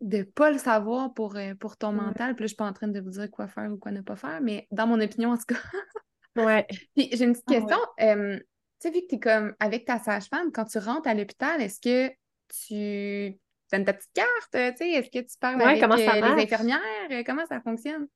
[0.00, 2.34] ne pas le savoir pour, euh, pour ton mental.
[2.34, 4.02] Puis là, je suis pas en train de vous dire quoi faire ou quoi ne
[4.02, 6.42] pas faire, mais dans mon opinion, en tout cas.
[6.42, 6.66] ouais.
[6.96, 7.78] Puis j'ai une petite ah question.
[7.98, 8.44] tu
[8.78, 11.80] sais, vu que tu es comme avec ta sage-femme, quand tu rentres à l'hôpital, est-ce
[11.80, 12.12] que
[12.48, 13.38] tu
[13.72, 14.50] donnes ta petite carte?
[14.52, 16.80] Tu sais, est-ce que tu parles Ouais, avec comment ça euh, les infirmières?
[17.10, 18.06] Euh, Comment ça fonctionne?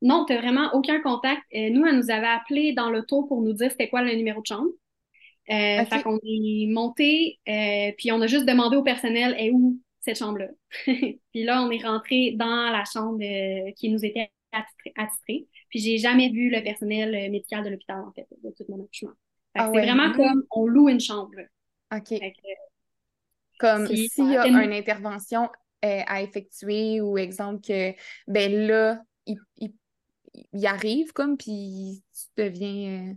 [0.00, 1.42] Non, tu vraiment aucun contact.
[1.54, 4.40] Euh, nous, elle nous avait appelé dans l'auto pour nous dire c'était quoi le numéro
[4.40, 4.70] de chambre.
[5.50, 5.84] Euh.
[5.86, 10.18] Fait qu'on est monté, euh, puis on a juste demandé au personnel est où cette
[10.18, 10.48] chambre-là?
[10.84, 14.92] puis là, on est rentré dans la chambre euh, qui nous était attitrée.
[14.96, 15.46] attitrée.
[15.70, 19.12] Puis j'ai jamais vu le personnel médical de l'hôpital, en fait, de tout mon accouchement.
[19.54, 19.86] Ah c'est ouais.
[19.86, 21.38] vraiment comme on loue une chambre.
[21.94, 22.08] OK.
[22.08, 22.48] Fait que,
[23.58, 25.48] Comme s'il y a une intervention
[25.82, 27.94] à effectuer ou exemple que,
[28.26, 29.72] ben là, il, il,
[30.52, 33.14] il arrive comme, puis tu deviens...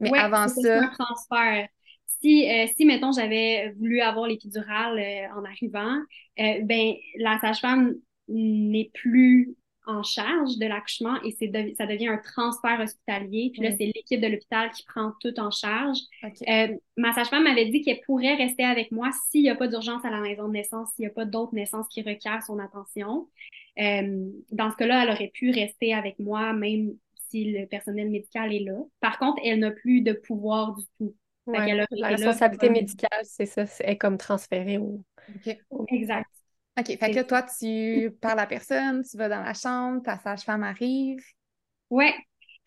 [0.00, 1.68] Mais Ouais, avant ça, c'est un transfert.
[2.06, 5.96] Si, euh, si, mettons, j'avais voulu avoir l'épidurale euh, en arrivant,
[6.38, 7.94] euh, ben, la sage-femme
[8.28, 9.54] n'est plus
[9.86, 13.50] en charge de l'accouchement et c'est de- ça devient un transfert hospitalier.
[13.52, 15.96] Puis là, c'est l'équipe de l'hôpital qui prend tout en charge.
[16.48, 20.04] Euh, ma sage-femme m'avait dit qu'elle pourrait rester avec moi s'il n'y a pas d'urgence
[20.04, 23.28] à la maison de naissance, s'il n'y a pas d'autres naissances qui requièrent son attention.
[23.78, 26.92] Euh, dans ce cas-là, elle aurait pu rester avec moi, même
[27.30, 28.78] si le personnel médical est là.
[29.00, 31.14] Par contre, elle n'a plus de pouvoir du tout.
[31.46, 31.58] Ouais.
[31.58, 35.02] a La là responsabilité médicale, c'est ça, c'est comme transférée au.
[35.88, 36.28] Exact.
[36.78, 36.86] OK.
[36.86, 40.62] Fait que C'est toi, tu parles à personne, tu vas dans la chambre, ta sage-femme
[40.62, 41.20] arrive.
[41.90, 42.14] Ouais.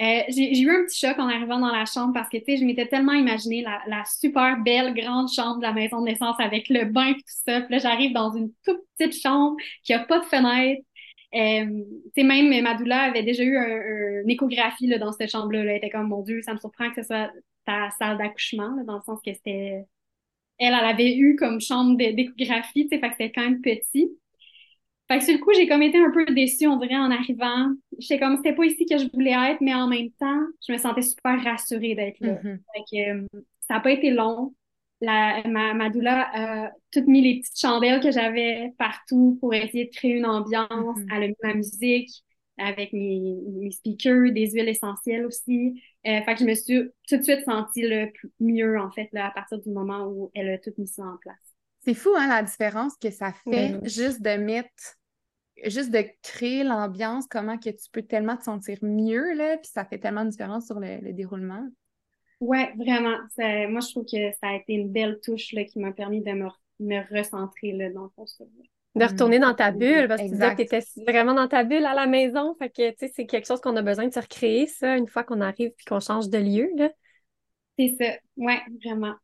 [0.01, 2.45] Euh, j'ai j'ai eu un petit choc en arrivant dans la chambre parce que, tu
[2.45, 6.05] sais, je m'étais tellement imaginé la, la super belle grande chambre de la maison de
[6.05, 7.61] naissance avec le bain et tout ça.
[7.61, 10.81] Puis là, j'arrive dans une toute petite chambre qui a pas de fenêtre.
[11.35, 11.83] Euh,
[12.17, 15.63] même ma doula avait déjà eu un, un- une échographie là, dans cette chambre-là.
[15.63, 15.71] là.
[15.71, 17.31] Elle était comme, mon Dieu, ça me surprend que ce soit
[17.65, 19.83] ta salle d'accouchement, dans le sens que c'était...
[20.59, 24.11] Elle, elle avait eu comme chambre d'échographie, tu sais, fait que c'était quand même petit.
[25.09, 27.71] Fait que sur le coup, j'ai comme été un peu déçue, on dirait, en arrivant.
[27.99, 30.77] J'étais comme, c'était pas ici que je voulais être, mais en même temps, je me
[30.77, 32.31] sentais super rassurée d'être là.
[32.75, 33.27] Fait que, euh,
[33.61, 34.53] ça n'a pas été long.
[35.03, 39.85] La, ma, ma doula a tout mis les petites chandelles que j'avais partout pour essayer
[39.85, 40.69] de créer une ambiance.
[40.71, 41.07] Mhm.
[41.11, 42.23] Elle a mis ma musique
[42.57, 43.19] avec mes,
[43.51, 45.81] mes speakers, des huiles essentielles aussi.
[46.07, 47.83] Euh, fait que je me suis tout de suite sentie
[48.13, 51.03] plus- mieux, en fait, là, à partir du moment où elle a tout mis ça
[51.03, 51.35] en place.
[51.81, 54.95] C'est fou, hein, la différence que ça fait juste de mettre,
[55.65, 59.83] juste de créer l'ambiance, comment que tu peux tellement te sentir mieux, là, puis ça
[59.83, 61.67] fait tellement de différence sur le, le déroulement.
[62.43, 63.17] Ouais, vraiment.
[63.35, 66.21] Ça- moi, je trouve que ça a été une belle touche là, qui m'a permis
[66.21, 66.47] de me,
[66.79, 68.65] me recentrer là, dans ton souvenir.
[68.95, 71.47] De retourner dans ta Mm, bulle, parce que tu disais que tu étais vraiment dans
[71.47, 72.55] ta bulle à la maison.
[72.59, 75.07] Fait que, tu sais, c'est quelque chose qu'on a besoin de se recréer, ça, une
[75.07, 76.89] fois qu'on arrive puis qu'on change de lieu, là.
[77.77, 79.15] C'est ça, ouais, vraiment.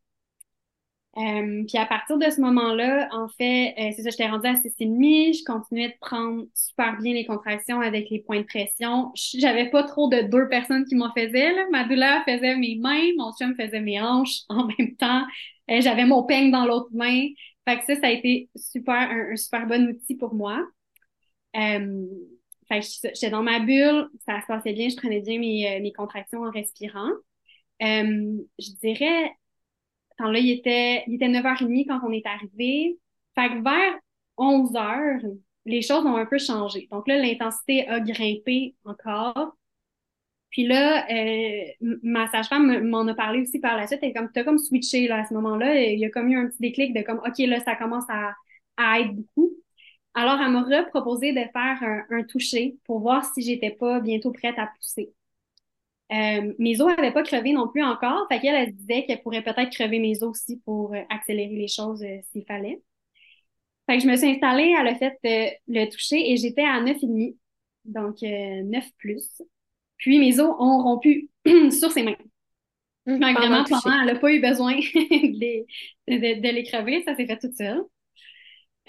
[1.17, 4.55] Euh, puis à partir de ce moment-là, en fait, euh, c'est ça, j'étais rendue à
[4.55, 9.11] 6,5, je continuais de prendre super bien les contractions avec les points de pression.
[9.15, 11.65] J'avais pas trop de deux personnes qui m'en faisaient, là.
[11.71, 15.25] Ma douleur faisait mes mains, mon chum faisait mes hanches en même temps.
[15.71, 17.27] Euh, j'avais mon peigne dans l'autre main.
[17.67, 20.63] Fait que ça, ça a été super, un, super bon outil pour moi.
[21.55, 22.05] Euh,
[22.67, 22.85] fait que
[23.15, 26.43] j'étais dans ma bulle, ça se passait bien, je prenais bien mes, euh, mes contractions
[26.43, 27.09] en respirant.
[27.81, 29.31] Je dirais,
[30.19, 32.97] attends, là, il était, il était 9h30 quand on est arrivé.
[33.35, 33.99] Fait que vers
[34.37, 35.21] 11h,
[35.65, 36.87] les choses ont un peu changé.
[36.91, 39.55] Donc là, l'intensité a grimpé encore.
[40.51, 41.63] Puis là, euh,
[42.03, 43.99] ma sage-femme me- m'en a parlé aussi par la suite.
[44.03, 45.75] Elle comme, t'as comme switché là, à ce moment-là.
[45.81, 48.33] Il y a comme eu un petit déclic de comme, OK, là, ça commence à,
[48.77, 49.51] à être beaucoup.
[50.15, 54.31] Alors, elle m'a reproposé de faire un, un toucher pour voir si j'étais pas bientôt
[54.31, 55.11] prête à pousser.
[56.11, 58.27] Euh, mes os n'avaient pas crevé non plus encore.
[58.29, 61.67] Fait qu'elle, elle disait qu'elle pourrait peut-être crever mes os aussi pour euh, accélérer les
[61.67, 62.81] choses euh, s'il fallait.
[63.85, 65.17] Fait que je me suis installée, elle a fait
[65.67, 67.35] le toucher et j'étais à 9,5.
[67.85, 69.41] Donc, euh, 9 plus.
[69.97, 71.29] Puis mes os ont rompu
[71.71, 72.15] sur ses mains.
[73.05, 75.65] Que Pendant vraiment, le pendant, elle n'a pas eu besoin de les,
[76.07, 77.01] de, de les crever.
[77.03, 77.83] Ça s'est fait toute seule.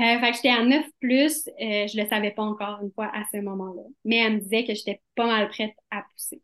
[0.01, 1.49] Euh, fait que j'étais à 9 plus.
[1.49, 3.83] Euh, je le savais pas encore une fois à ce moment-là.
[4.05, 6.41] Mais elle me disait que j'étais pas mal prête à pousser.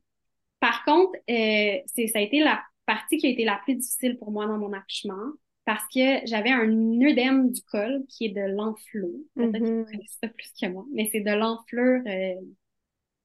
[0.61, 4.18] Par contre, euh, c'est, ça a été la partie qui a été la plus difficile
[4.18, 5.32] pour moi dans mon accouchement
[5.64, 6.70] parce que j'avais un
[7.02, 9.09] œdème du col qui est de l'enflure.
[9.36, 9.84] Peut-être que Mhm.
[9.92, 12.34] vous connaissez ça plus que moi, mais c'est de l'enflure euh,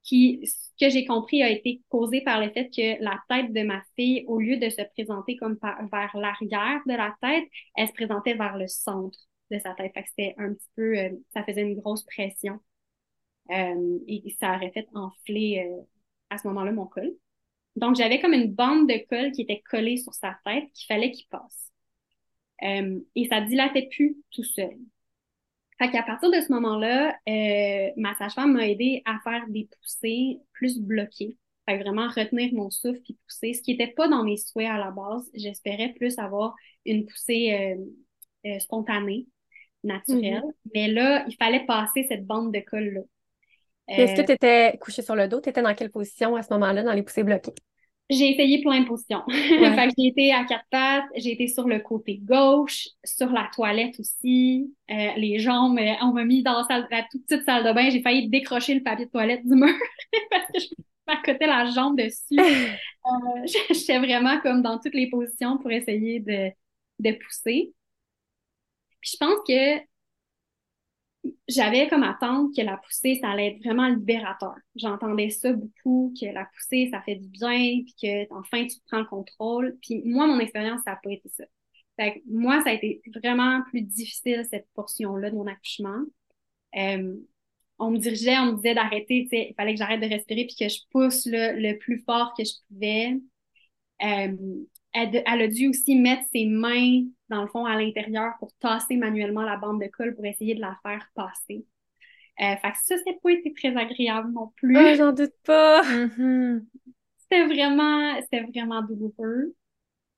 [0.04, 3.62] qui, ce que j'ai compris, a été causé par le fait que la tête de
[3.64, 7.88] ma fille, au lieu de se présenter comme par- vers l'arrière de la tête, elle
[7.88, 9.20] se présentait vers le centre
[9.52, 9.94] de sa tête.
[9.94, 12.60] Fait que c'était un petit peu, euh, ça faisait une grosse pression.
[13.52, 15.82] Euh, et ça aurait fait enfler euh,
[16.32, 17.12] à ce moment-là mon col.
[17.76, 21.12] Donc, j'avais comme une bande de colle qui était collée sur sa tête qu'il fallait
[21.12, 21.72] qu'il passe.
[22.64, 24.78] Euh, et ça dilatait plus tout seul.
[25.80, 30.38] Fait qu'à partir de ce moment-là, euh, ma sage-femme m'a aidé à faire des poussées
[30.54, 31.38] plus bloquées.
[31.68, 34.70] Fait que vraiment retenir mon souffle puis pousser, ce qui n'était pas dans mes souhaits
[34.70, 35.30] à la base.
[35.34, 36.56] J'espérais plus avoir
[36.86, 39.28] une poussée euh, euh, spontanée,
[39.84, 40.44] naturelle.
[40.44, 40.72] Mm-hmm.
[40.76, 43.02] Mais là, il fallait passer cette bande de colle-là.
[43.98, 45.42] Est-ce que tu étais couché sur le dos?
[45.42, 47.54] Tu étais dans quelle position à ce moment-là dans les poussées bloquées?
[48.10, 49.24] J'ai essayé plein de positions.
[49.30, 53.50] fait que j'ai été à quatre pattes, j'ai été sur le côté gauche, sur la
[53.56, 57.46] toilette aussi, euh, les jambes, euh, on m'a mis dans la, salle, la toute petite
[57.46, 59.74] salle de bain, j'ai failli décrocher le papier de toilette du mur
[60.30, 60.68] parce que je
[61.08, 62.38] m'accotais la jambe dessus.
[62.38, 66.52] euh, J'étais vraiment comme dans toutes les positions pour essayer de,
[67.00, 67.74] de pousser.
[69.00, 69.91] Puis je pense que
[71.48, 74.56] j'avais comme attente que la poussée, ça allait être vraiment libérateur.
[74.76, 79.00] J'entendais ça beaucoup, que la poussée, ça fait du bien, puis que enfin tu prends
[79.00, 79.78] le contrôle.
[79.82, 81.44] Puis moi, mon expérience, ça n'a pas été ça.
[82.00, 86.00] Fait que moi, ça a été vraiment plus difficile, cette portion-là de mon accouchement.
[86.76, 87.16] Euh,
[87.78, 90.70] on me dirigeait, on me disait d'arrêter, il fallait que j'arrête de respirer puis que
[90.70, 93.18] je pousse le plus fort que je pouvais.
[94.04, 98.98] Euh, elle, a dû aussi mettre ses mains, dans le fond, à l'intérieur pour tasser
[98.98, 101.66] manuellement la bande de colle pour essayer de la faire passer.
[102.42, 104.78] Euh, fait que ça, n'a pas été très agréable non plus.
[104.78, 105.82] Oh, j'en doute pas!
[105.84, 106.66] Mm-hmm.
[107.18, 109.56] C'était vraiment, c'était vraiment douloureux.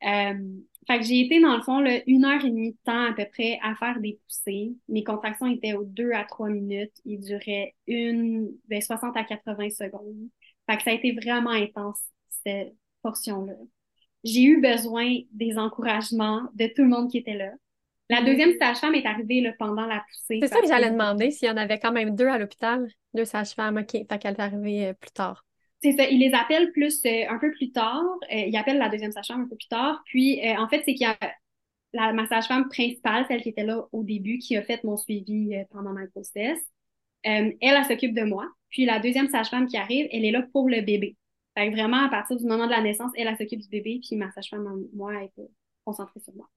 [0.04, 0.34] Euh,
[0.88, 3.14] fait que j'ai été, dans le fond, là, une heure et demie de temps à
[3.14, 4.74] peu près à faire des poussées.
[4.90, 6.94] Mes contractions étaient aux deux à trois minutes.
[7.06, 10.30] Ils duraient une, ben, 60 à 80 secondes.
[10.70, 12.02] Fait que ça a été vraiment intense,
[12.44, 13.54] cette portion-là
[14.24, 17.52] j'ai eu besoin des encouragements de tout le monde qui était là.
[18.10, 20.40] La deuxième sage-femme est arrivée là, pendant la poussée.
[20.42, 23.26] C'est ça que j'allais demander, s'il y en avait quand même deux à l'hôpital, deux
[23.26, 25.46] sages-femmes, OK, fait qu'elle est arrivée euh, plus tard.
[25.82, 28.04] C'est ça, ils les appellent plus, euh, un peu plus tard.
[28.32, 30.02] Euh, ils appellent la deuxième sage-femme un peu plus tard.
[30.06, 31.18] Puis, en fait, c'est qu'il y a
[31.94, 35.56] la, ma sage-femme principale, celle qui était là au début, qui a fait mon suivi
[35.72, 36.62] pendant ma grossesse.
[37.24, 38.48] elle, elle s'occupe de moi.
[38.70, 41.16] Puis, la deuxième sage-femme qui arrive, elle est là pour le bébé.
[41.56, 44.00] Fait que vraiment, à partir du moment de la naissance, elle, elle s'occupe du bébé,
[44.06, 45.52] puis ma sage-femme, moi, elle était
[45.86, 46.50] concentrée sur moi.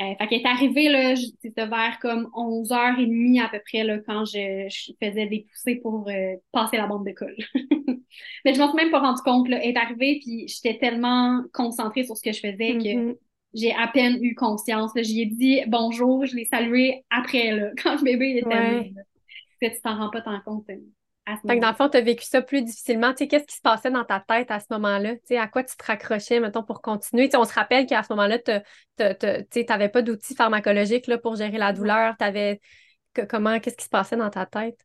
[0.00, 4.24] Euh, fait qu'elle est arrivée, là, c'était vers comme 11h30 à peu près, là, quand
[4.24, 4.68] je,
[5.02, 7.36] faisais des poussées pour euh, passer la bande de colle.
[8.44, 9.58] Mais je m'en suis même pas rendu compte, là.
[9.62, 13.16] Elle est arrivée, puis j'étais tellement concentrée sur ce que je faisais que mm-hmm.
[13.54, 14.92] j'ai à peine eu conscience.
[14.96, 18.92] J'y ai dit bonjour, je l'ai salué après, là, quand le bébé était ouais.
[19.60, 20.68] Tu t'en rends pas tant compte.
[20.70, 20.76] Euh.
[21.24, 23.12] Fait que dans le fond, tu as vécu ça plus difficilement.
[23.12, 25.14] Tu sais, qu'est-ce qui se passait dans ta tête à ce moment-là?
[25.14, 27.26] Tu sais, à quoi tu te raccrochais, mettons, pour continuer?
[27.26, 31.36] Tu sais, on se rappelle qu'à ce moment-là, tu n'avais pas d'outils pharmacologiques là, pour
[31.36, 32.16] gérer la douleur.
[32.16, 32.60] T'avais...
[33.28, 34.80] comment, qu'est-ce qui se passait dans ta tête?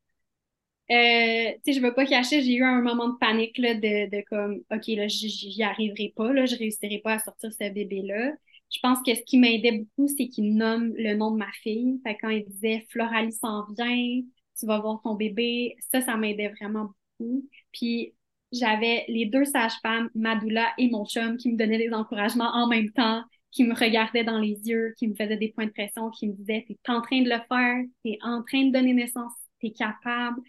[0.90, 4.10] Euh, tu sais, je veux pas cacher, j'ai eu un moment de panique là, de,
[4.10, 8.32] de comme, OK, là, j'y arriverai pas, là, je réussirai pas à sortir ce bébé-là.
[8.70, 12.00] Je pense que ce qui m'aidait beaucoup, c'est qu'il nomme le nom de ma fille.
[12.06, 14.22] Fait quand il disait Floralie s'en vient,
[14.60, 15.76] tu vas voir ton bébé.
[15.92, 17.48] Ça, ça m'aidait vraiment beaucoup.
[17.72, 18.14] Puis
[18.52, 22.92] j'avais les deux sages-femmes, Madoula et mon chum, qui me donnaient des encouragements en même
[22.92, 26.28] temps, qui me regardaient dans les yeux, qui me faisaient des points de pression, qui
[26.28, 29.72] me disaient T'es en train de le faire, t'es en train de donner naissance, t'es
[29.72, 30.40] capable.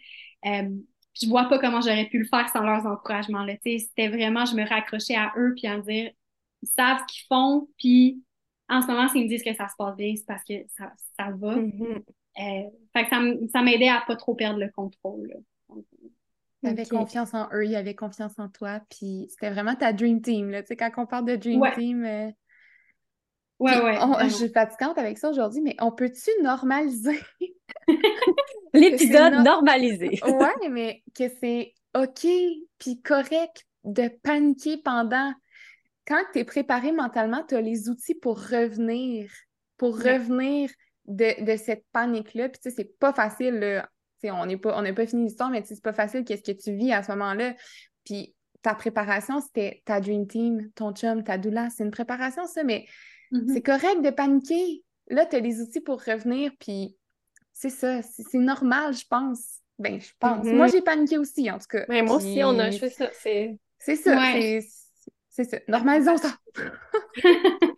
[0.45, 0.69] Euh,
[1.21, 3.45] je vois pas comment j'aurais pu le faire sans leurs encouragements.
[3.63, 6.11] C'était vraiment, je me raccrochais à eux puis à me dire
[6.61, 8.23] Ils savent ce qu'ils font, puis
[8.69, 10.93] en ce moment, s'ils me disent que ça se passe bien, c'est parce que ça,
[11.17, 11.57] ça va.
[11.57, 12.03] Mm-hmm.
[12.39, 13.09] Euh, fait que
[13.51, 15.33] ça, m'aidait à pas trop perdre le contrôle.
[16.63, 20.21] Tu avais confiance en eux, ils avaient confiance en toi, puis c'était vraiment ta dream
[20.21, 20.49] team.
[20.49, 20.61] Là.
[20.61, 22.03] Tu sais, quand on parle de dream team.
[22.03, 22.29] Euh,
[23.59, 23.97] ouais, ouais.
[24.23, 27.19] je suis fatigante avec ça aujourd'hui, mais on peut-tu normaliser?
[28.73, 30.19] L'épisode normalisé?
[30.25, 32.27] ouais, mais que c'est OK
[32.77, 35.33] puis correct de paniquer pendant.
[36.05, 39.29] Quand tu es préparé mentalement, tu as les outils pour revenir,
[39.77, 40.71] pour revenir
[41.09, 42.49] de, cette panique-là.
[42.49, 43.89] Puis, tu sais, c'est pas facile, là.
[44.23, 46.93] on n'est pas, on pas fini l'histoire, mais c'est pas facile qu'est-ce que tu vis
[46.93, 47.55] à ce moment-là.
[48.05, 51.69] Puis, ta préparation, c'était ta Dream Team, ton chum, ta doula.
[51.69, 52.85] C'est une préparation, ça, mais
[53.31, 53.53] mm-hmm.
[53.53, 54.83] c'est correct de paniquer.
[55.07, 56.95] Là, tu as les outils pour revenir, puis
[57.53, 58.01] c'est ça.
[58.01, 59.59] C'est normal, je pense.
[59.79, 60.45] Ben, je pense.
[60.45, 60.55] Mm-hmm.
[60.55, 61.85] Moi, j'ai paniqué aussi, en tout cas.
[61.87, 63.09] Mais moi aussi, on a fait ça.
[63.13, 64.31] C'est ça.
[65.29, 65.57] C'est ça.
[65.67, 66.37] Normalisons ça.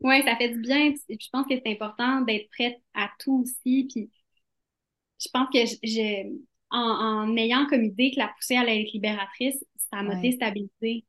[0.00, 0.92] oui, ça fait du bien.
[1.08, 3.88] Je pense que c'est important d'être prête à tout aussi.
[3.90, 4.10] Puis
[5.20, 6.32] je pense que j'ai,
[6.70, 11.04] en, ayant comme idée que la poussée allait être libératrice, ça m'a déstabilisée.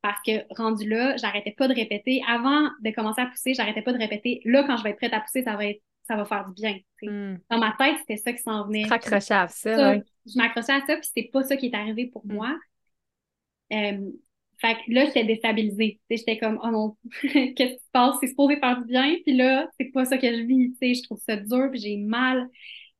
[0.00, 2.22] Parce que rendu là, j'arrêtais pas de répéter.
[2.26, 4.40] Avant de commencer à pousser, j'arrêtais pas de répéter.
[4.44, 6.54] Là, quand je vais être prête à pousser, ça va être ça va faire du
[6.54, 6.78] bien.
[7.02, 7.36] Hmm.
[7.48, 8.84] Dans ma tête, c'était ça qui s'en venait.
[9.34, 9.94] à ça.
[9.94, 12.32] Je m'accrochais à ça, puis c'était pas ça qui est arrivé pour hmm.
[12.32, 12.58] moi.
[13.72, 14.10] Euh,
[14.62, 16.00] fait que là, j'étais déstabilisée.
[16.08, 18.14] J'étais comme, oh non, qu'est-ce qui se passe?
[18.20, 20.72] C'est supposé faire du bien, puis là, c'est pas ça que je vis.
[20.80, 22.48] Je trouve ça dur, puis j'ai mal.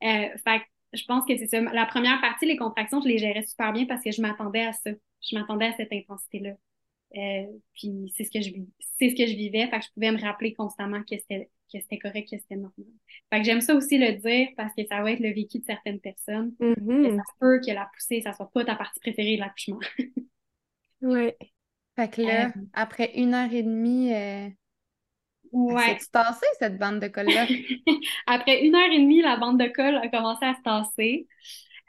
[0.03, 1.61] Euh, fait que je pense que c'est ça.
[1.61, 4.73] La première partie, les contractions, je les gérais super bien parce que je m'attendais à
[4.73, 4.91] ça.
[5.21, 6.51] Je m'attendais à cette intensité-là.
[7.15, 7.45] Euh,
[7.75, 8.49] puis c'est ce que je
[8.97, 9.67] c'est ce que je vivais.
[9.67, 12.87] Fait que je pouvais me rappeler constamment que c'était que c'était correct, que c'était normal.
[13.31, 15.65] Fait que j'aime ça aussi le dire parce que ça va être le vécu de
[15.65, 16.53] certaines personnes.
[16.59, 17.17] Mhm.
[17.17, 19.79] Ça se peut que la poussée, ça soit pas ta partie préférée de l'accouchement.
[21.03, 21.33] Oui.
[21.95, 24.49] Fait que là, Euh, après une heure et demie, euh,
[25.51, 25.99] Ouais.
[25.99, 27.47] c'est tassé cette bande de colle-là?
[28.27, 31.27] Après une heure et demie, la bande de colle a commencé à se tasser.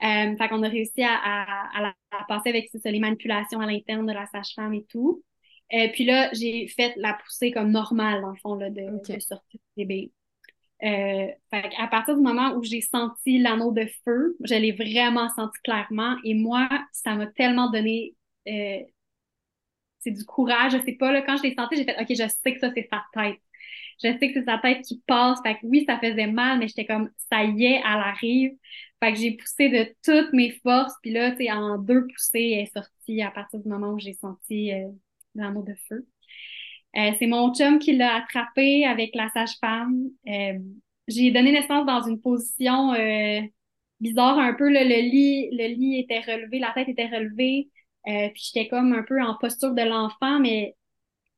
[0.03, 3.61] Euh, fait qu'on a réussi à, à, à la à passer avec ça, les manipulations
[3.61, 5.23] à l'interne de la sage-femme et tout.
[5.75, 9.11] Euh, puis là, j'ai fait la poussée comme normale, dans le fond, là, de, Ok.
[9.11, 10.13] de sortir du bébé.
[10.85, 15.29] Euh, fait à partir du moment où j'ai senti l'anneau de feu, je l'ai vraiment
[15.31, 16.17] senti clairement.
[16.25, 18.15] Et moi, ça m'a tellement donné
[18.49, 18.79] euh,
[20.05, 20.73] c'est du courage.
[20.73, 22.71] Je sais pas, là, quand je l'ai senti, j'ai fait OK, je sais que ça,
[22.75, 23.41] c'est sa tête.
[24.03, 25.41] Je sais que c'est sa tête qui passe.
[25.43, 28.53] Fait que oui, ça faisait mal, mais j'étais comme ça y est, elle arrive.
[29.03, 30.95] Fait que j'ai poussé de toutes mes forces.
[31.03, 33.99] Puis là, tu sais, en deux poussées, elle est sortie à partir du moment où
[33.99, 34.89] j'ai senti euh,
[35.35, 36.07] l'anneau de feu.
[36.97, 40.11] Euh, c'est mon chum qui l'a attrapé avec la sage-femme.
[40.29, 40.59] Euh,
[41.09, 43.41] j'ai donné naissance dans une position euh,
[44.01, 44.71] bizarre un peu.
[44.71, 47.69] le lit, le lit était relevé, la tête était relevée.
[48.07, 50.77] Euh, puis j'étais comme un peu en posture de l'enfant, mais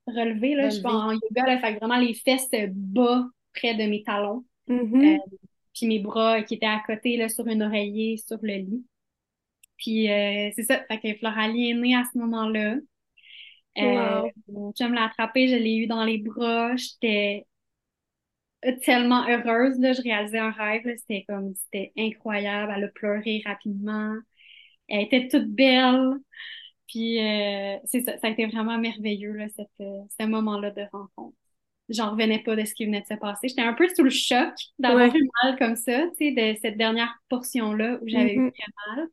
[0.07, 0.55] relevée.
[0.55, 4.03] Là, je suis en yoga, là, fait que vraiment les fesses bas près de mes
[4.03, 4.45] talons.
[4.69, 5.05] Mhm.
[5.05, 5.19] Euh,
[5.75, 8.85] puis mes bras qui étaient à côté là, sur une oreiller sur le lit.
[9.77, 12.77] Puis euh, c'est ça, fait que Floralie est née à ce moment-là.
[12.77, 12.81] Euh,
[13.79, 14.31] Wow.
[14.49, 17.45] Mon chum l'a attrapée, je l'ai eu dans les bras, j'étais
[18.83, 23.43] tellement heureuse, là, je réalisais un rêve, là, c'était comme, c'était incroyable, elle a pleuré
[23.45, 24.15] rapidement,
[24.89, 26.15] elle était toute belle,
[26.89, 30.83] puis euh, c'est ça, ça a été vraiment merveilleux, là, cette, euh, ce moment-là de
[30.93, 31.37] rencontre.
[31.89, 33.49] J'en revenais pas de ce qui venait de se passer.
[33.49, 35.19] J'étais un peu sous le choc d'avoir Ouais.
[35.19, 38.53] eu mal comme ça, tu sais, de cette dernière portion-là où j'avais eu Mhm.
[38.53, 39.09] très mal.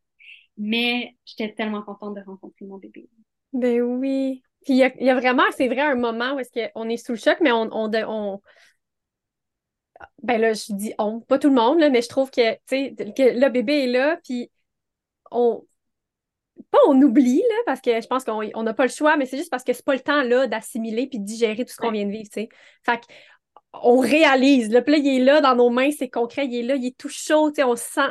[0.58, 3.10] Mais j'étais tellement contente de rencontrer mon bébé.
[3.54, 4.42] Ben oui.
[4.66, 6.90] Puis il y a, il y a vraiment, c'est vrai, un moment où est-ce qu'on
[6.90, 8.42] est sous le choc, mais on, on-
[10.22, 12.60] Ben là, je dis on, pas tout le monde, là, mais je trouve que, tu
[12.68, 14.50] sais, que le bébé est là, puis
[15.34, 15.66] on...
[16.70, 19.26] Pas on oublie, là, parce que je pense qu'on on n'a pas le choix, mais
[19.26, 21.78] c'est juste parce que c'est pas le temps, là, d'assimiler puis de digérer tout ce
[21.78, 22.50] qu'on vient de vivre, tu sais.
[22.84, 23.06] Fait que
[23.74, 26.76] on réalise, le là, il est là dans nos mains, c'est concret, il est là,
[26.76, 28.02] il est tout chaud, tu sais, on sent...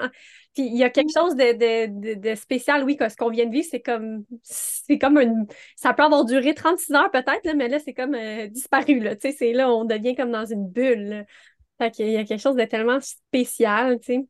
[0.55, 3.31] Puis il y a quelque chose de, de, de, de spécial, oui, que ce qu'on
[3.31, 4.25] vient de vivre, c'est comme...
[4.43, 5.47] C'est comme une...
[5.77, 9.17] Ça peut avoir duré 36 heures peut-être, là, mais là, c'est comme euh, disparu, là,
[9.17, 11.25] tu sais, c'est là, on devient comme dans une bulle, là.
[11.79, 14.27] Fait qu'il y a quelque chose de tellement spécial, tu sais.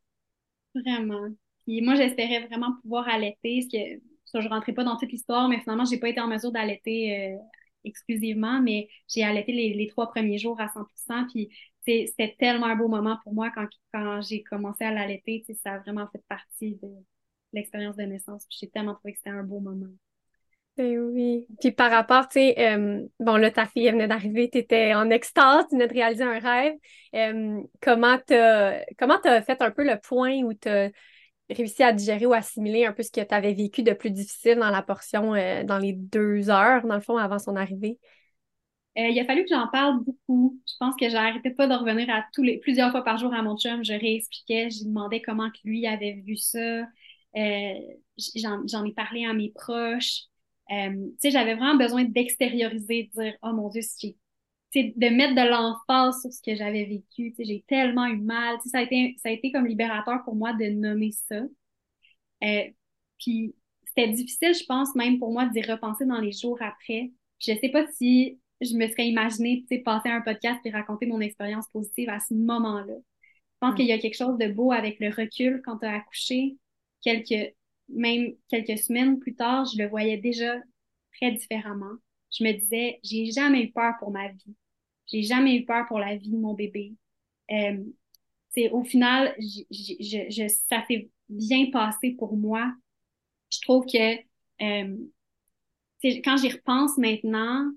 [0.74, 1.34] Vraiment.
[1.66, 5.48] Puis moi, j'espérais vraiment pouvoir allaiter, parce que ça, je rentrais pas dans toute l'histoire,
[5.48, 7.38] mais finalement, j'ai pas été en mesure d'allaiter euh,
[7.84, 11.26] exclusivement, mais j'ai allaité les, les trois premiers jours à 100%.
[11.32, 11.50] Puis
[11.84, 15.44] c'était tellement un beau moment pour moi quand, quand j'ai commencé à l'allaiter.
[15.62, 16.88] Ça a vraiment fait partie de
[17.52, 18.46] l'expérience de naissance.
[18.50, 19.90] J'ai tellement trouvé que c'était un beau moment.
[20.78, 21.46] Ben oui.
[21.60, 24.94] Puis par rapport, tu sais, euh, bon, là, ta fille elle venait d'arriver, tu étais
[24.94, 26.74] en extase, tu venais de réaliser un rêve.
[27.14, 30.88] Euh, comment t'as, comment t'as fait un peu le point où t'as
[31.52, 34.56] réussi à digérer ou assimiler un peu ce que tu avais vécu de plus difficile
[34.56, 37.98] dans la portion, euh, dans les deux heures, dans le fond, avant son arrivée?
[38.98, 40.60] Euh, il a fallu que j'en parle beaucoup.
[40.66, 43.42] Je pense que j'arrêtais pas de revenir à tous les plusieurs fois par jour à
[43.42, 43.82] mon chum.
[43.82, 46.82] Je réexpliquais, je lui demandais comment que lui avait vu ça.
[47.36, 47.74] Euh,
[48.36, 50.24] j'en, ai parlé à mes proches.
[50.70, 54.16] Euh, tu sais, j'avais vraiment besoin d'extérioriser, de dire, oh mon Dieu, j'ai,
[54.74, 57.34] de mettre de l'emphase sur ce que j'avais vécu.
[57.38, 58.56] J'ai tellement eu mal.
[58.66, 61.42] Ça a été, ça a été comme libérateur pour moi de nommer ça.
[62.44, 62.64] Euh,
[63.18, 63.54] puis
[63.86, 67.12] c'était difficile, je pense, même pour moi d'y repenser dans les jours après.
[67.38, 71.06] Je sais pas si je me serais imaginé, tu sais, passer un podcast et raconter
[71.06, 72.94] mon expérience positive à ce moment-là.
[72.94, 73.76] Je pense Mm.
[73.76, 76.56] qu'il y a quelque chose de beau avec le recul quand tu as accouché.
[77.02, 77.54] Quelques,
[77.88, 80.54] même quelques semaines plus tard, je le voyais déjà
[81.14, 81.94] très différemment.
[82.36, 84.54] Je me disais, j'ai jamais eu peur pour ma vie.
[85.12, 86.94] J'ai jamais eu peur pour la vie de mon bébé.
[87.52, 87.78] Euh,
[88.72, 89.34] au final,
[90.68, 92.72] ça s'est bien passé pour moi.
[93.50, 94.16] Je trouve que
[94.62, 94.96] euh,
[96.24, 97.70] quand j'y repense maintenant,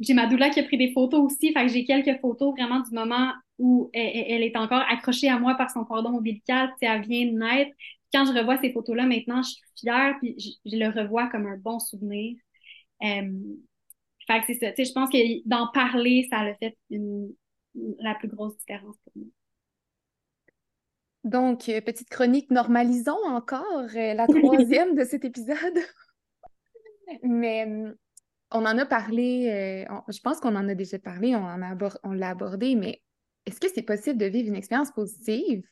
[0.00, 2.80] j'ai ma doula qui a pris des photos aussi, fait que j'ai quelques photos vraiment
[2.80, 6.86] du moment où elle, elle- est encore accrochée à moi par son cordon ombilical, tu
[6.86, 7.72] elle vient de naître.
[8.12, 11.58] Quand je revois ces photos-là maintenant, je suis fière, puis je, le revois comme un
[11.58, 12.36] bon souvenir.
[13.04, 13.30] Euh,
[14.28, 17.34] fait que c'est ça, tu sais, je pense que d'en parler, ça a fait une,
[18.00, 19.26] la plus grosse différence pour moi.
[21.24, 23.64] Donc, euh, petite chronique, normalisons encore
[23.94, 25.78] euh, la troisième de cet épisode.
[27.22, 27.94] Mais hum,
[28.52, 31.62] on en a parlé, euh, on- je pense qu'on en a déjà parlé, on en
[31.62, 33.02] a abor- on l'a abordé, mais
[33.46, 35.64] est-ce que c'est possible de vivre une expérience positive?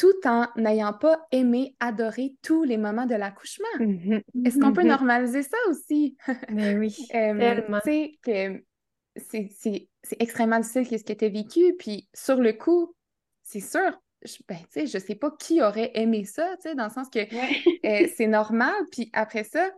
[0.00, 3.68] Tout en n'ayant pas aimé, adoré tous les moments de l'accouchement?
[3.78, 4.22] Mhm.
[4.44, 4.88] Est-ce qu'on peut Mhm.
[4.88, 6.16] normaliser ça aussi?
[6.48, 7.80] Ben oui, Euh, tellement.
[7.80, 8.64] tu sais, que
[9.16, 11.74] c'est extrêmement difficile ce que tu as vécu.
[11.78, 12.96] Puis sur le coup,
[13.42, 16.74] c'est sûr, je, ben, tu sais, je sais pas qui aurait aimé ça, tu sais,
[16.74, 18.74] dans le sens que euh, c'est normal.
[18.90, 19.70] Puis après ça,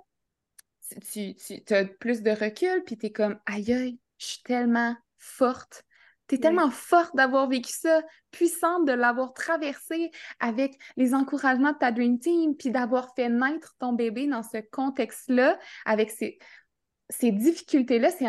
[1.12, 4.96] tu, tu as plus de recul, puis tu es comme, aïe, aïe, je suis tellement
[5.18, 5.84] forte.
[6.32, 10.10] Tu es tellement forte d'avoir vécu ça, puissante de l'avoir traversé
[10.40, 14.56] avec les encouragements de ta Dream Team, puis d'avoir fait naître ton bébé dans ce
[14.70, 16.38] contexte-là, avec ces,
[17.10, 18.24] ces difficultés-là, c'est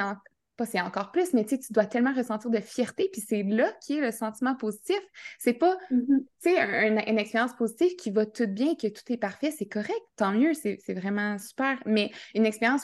[0.57, 3.97] pas c'est encore plus, mais tu dois tellement ressentir de fierté, puis c'est là qui
[3.97, 4.99] est le sentiment positif.
[5.39, 6.25] C'est pas, mm-hmm.
[6.41, 10.01] tu sais, une expérience positive qui va tout bien, que tout est parfait, c'est correct,
[10.17, 12.83] tant mieux, c'est vraiment super, mais une expérience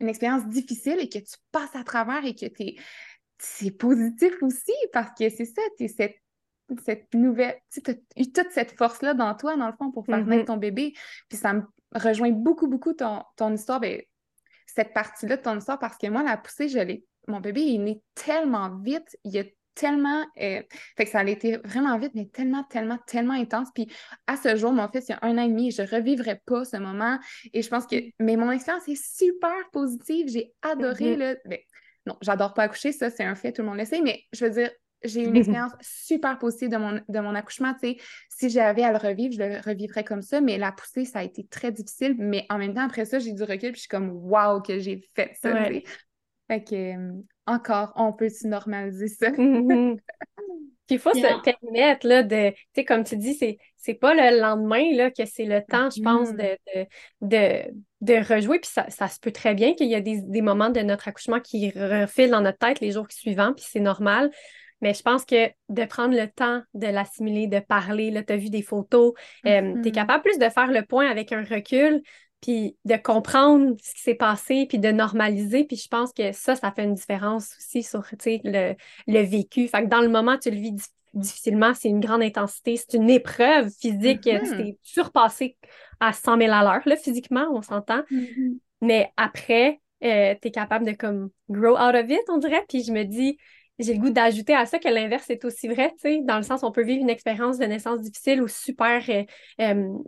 [0.00, 2.78] une expérience difficile et que tu passes à travers et que tu
[3.38, 6.16] c'est positif aussi parce que c'est ça, tu cette,
[6.84, 10.24] cette nouvelle, tu as eu toute cette force-là dans toi, dans le fond, pour faire
[10.24, 10.46] naître mm-hmm.
[10.46, 10.94] ton bébé.
[11.28, 11.62] Puis ça me
[11.94, 13.80] rejoint beaucoup, beaucoup ton, ton histoire.
[13.80, 14.00] Ben,
[14.66, 17.04] cette partie-là de ton histoire parce que moi, la poussée, je l'ai.
[17.28, 20.24] Mon bébé est né tellement vite, il a tellement.
[20.40, 20.62] Euh,
[20.96, 23.68] fait que ça a été vraiment vite, mais tellement, tellement, tellement intense.
[23.74, 23.88] Puis
[24.26, 26.40] à ce jour, mon fils, il y a un an et demi, je ne revivrai
[26.46, 27.18] pas ce moment.
[27.52, 27.96] Et je pense que.
[28.18, 30.28] Mais mon expérience est super positive.
[30.28, 31.36] J'ai adoré, mm-hmm.
[31.46, 31.58] ben,
[32.06, 34.44] non, j'adore pas accoucher, ça, c'est un fait, tout le monde le sait, mais je
[34.44, 34.70] veux dire,
[35.02, 37.74] j'ai eu une expérience super positive de mon, de mon accouchement.
[38.28, 41.22] si j'avais à le revivre, je le revivrais comme ça, mais la poussée, ça a
[41.24, 42.14] été très difficile.
[42.18, 44.78] Mais en même temps, après ça, j'ai du recul, puis je suis comme, waouh, que
[44.78, 45.52] j'ai fait ça.
[46.48, 47.12] Fait que, euh,
[47.46, 49.30] encore, on peut se normaliser ça.
[50.86, 54.14] Puis il faut se permettre, là, de, tu sais, comme tu dis, c'est, c'est pas
[54.14, 56.36] le lendemain, là, que c'est le temps, je pense, mm.
[56.36, 56.86] de,
[57.22, 57.62] de,
[58.00, 58.60] de, rejouer.
[58.60, 61.08] Puis ça, ça, se peut très bien qu'il y a des, des, moments de notre
[61.08, 64.30] accouchement qui refilent dans notre tête les jours suivants, puis c'est normal.
[64.82, 68.36] Mais je pense que de prendre le temps de l'assimiler, de parler, là, tu as
[68.36, 69.14] vu des photos,
[69.46, 69.92] euh, tu es mm-hmm.
[69.92, 72.02] capable plus de faire le point avec un recul,
[72.40, 75.64] puis de comprendre ce qui s'est passé, puis de normaliser.
[75.64, 78.74] Puis je pense que ça, ça fait une différence aussi sur le,
[79.06, 79.68] le vécu.
[79.68, 80.76] Fait que dans le moment, tu le vis
[81.14, 84.56] difficilement, c'est une grande intensité, c'est une épreuve physique, tu mm-hmm.
[84.56, 85.56] t'es surpassé
[85.98, 88.02] à 100 000 à l'heure, là, physiquement, on s'entend.
[88.10, 88.58] Mm-hmm.
[88.82, 92.64] Mais après, euh, tu es capable de comme grow out of it, on dirait.
[92.68, 93.38] Puis je me dis,
[93.78, 96.42] j'ai le goût d'ajouter à ça que l'inverse est aussi vrai, tu sais, dans le
[96.42, 99.24] sens où on peut vivre une expérience de naissance difficile ou super euh,
[99.60, 99.98] euh,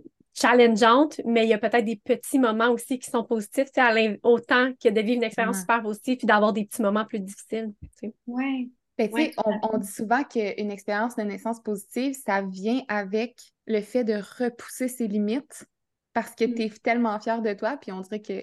[0.41, 4.21] challengeante, mais il y a peut-être des petits moments aussi qui sont positifs, tu sais,
[4.23, 7.73] autant que de vivre une expérience super positive puis d'avoir des petits moments plus difficiles.
[7.81, 8.15] Tu sais.
[8.27, 8.69] Ouais.
[8.97, 9.33] Ben, tu sais,
[9.63, 13.37] on, dit souvent qu'une expérience de naissance positive, ça vient avec
[13.67, 15.67] le fait de repousser ses limites
[16.13, 16.55] parce que mm.
[16.55, 18.43] tu es tellement fière de toi, puis on dirait que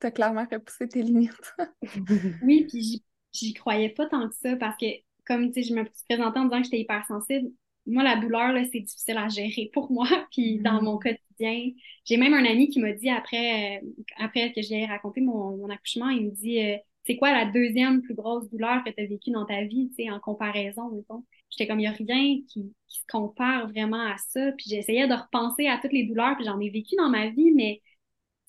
[0.00, 1.54] tu as clairement repoussé tes limites.
[2.42, 4.86] oui, puis j'y croyais pas tant que ça parce que,
[5.24, 7.50] comme tu sais, je me présentais en disant que j'étais hypersensible.
[7.86, 10.06] Moi, la douleur, là, c'est difficile à gérer pour moi.
[10.32, 10.84] Puis dans mm.
[10.84, 11.70] mon quotidien,
[12.04, 13.86] j'ai même un ami qui m'a dit après, euh,
[14.18, 18.14] après que j'ai raconté mon, accouchement, il me dit euh, C'est quoi la deuxième plus
[18.14, 20.90] grosse douleur que tu as vécue dans ta vie, tu sais, en comparaison,
[21.50, 24.52] J'étais comme, il n'y a rien qui, qui, se compare vraiment à ça.
[24.52, 27.52] Puis j'essayais de repenser à toutes les douleurs, puis j'en ai vécu dans ma vie,
[27.52, 27.82] mais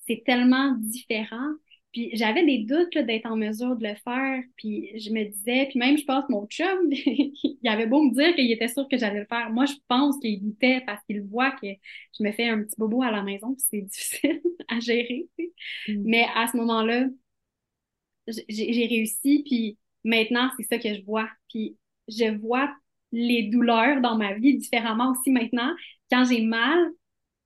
[0.06, 1.50] c'est tellement différent.
[1.94, 4.42] Puis j'avais des doutes d'être en mesure de le faire.
[4.56, 8.34] Puis je me disais, puis même je pense mon chum, il avait beau me dire
[8.34, 9.48] qu'il était sûr que j'allais le faire.
[9.50, 11.68] Moi, je pense qu'il doutait parce qu'il voit que
[12.18, 15.28] je me fais un petit bobo à la maison, puis c'est difficile à gérer.
[15.86, 16.02] Mm.
[16.04, 17.06] Mais à ce moment-là,
[18.48, 21.28] j'ai réussi, puis maintenant, c'est ça que je vois.
[21.48, 21.76] Puis
[22.08, 22.74] je vois
[23.12, 25.72] les douleurs dans ma vie différemment aussi maintenant.
[26.10, 26.90] Quand j'ai mal,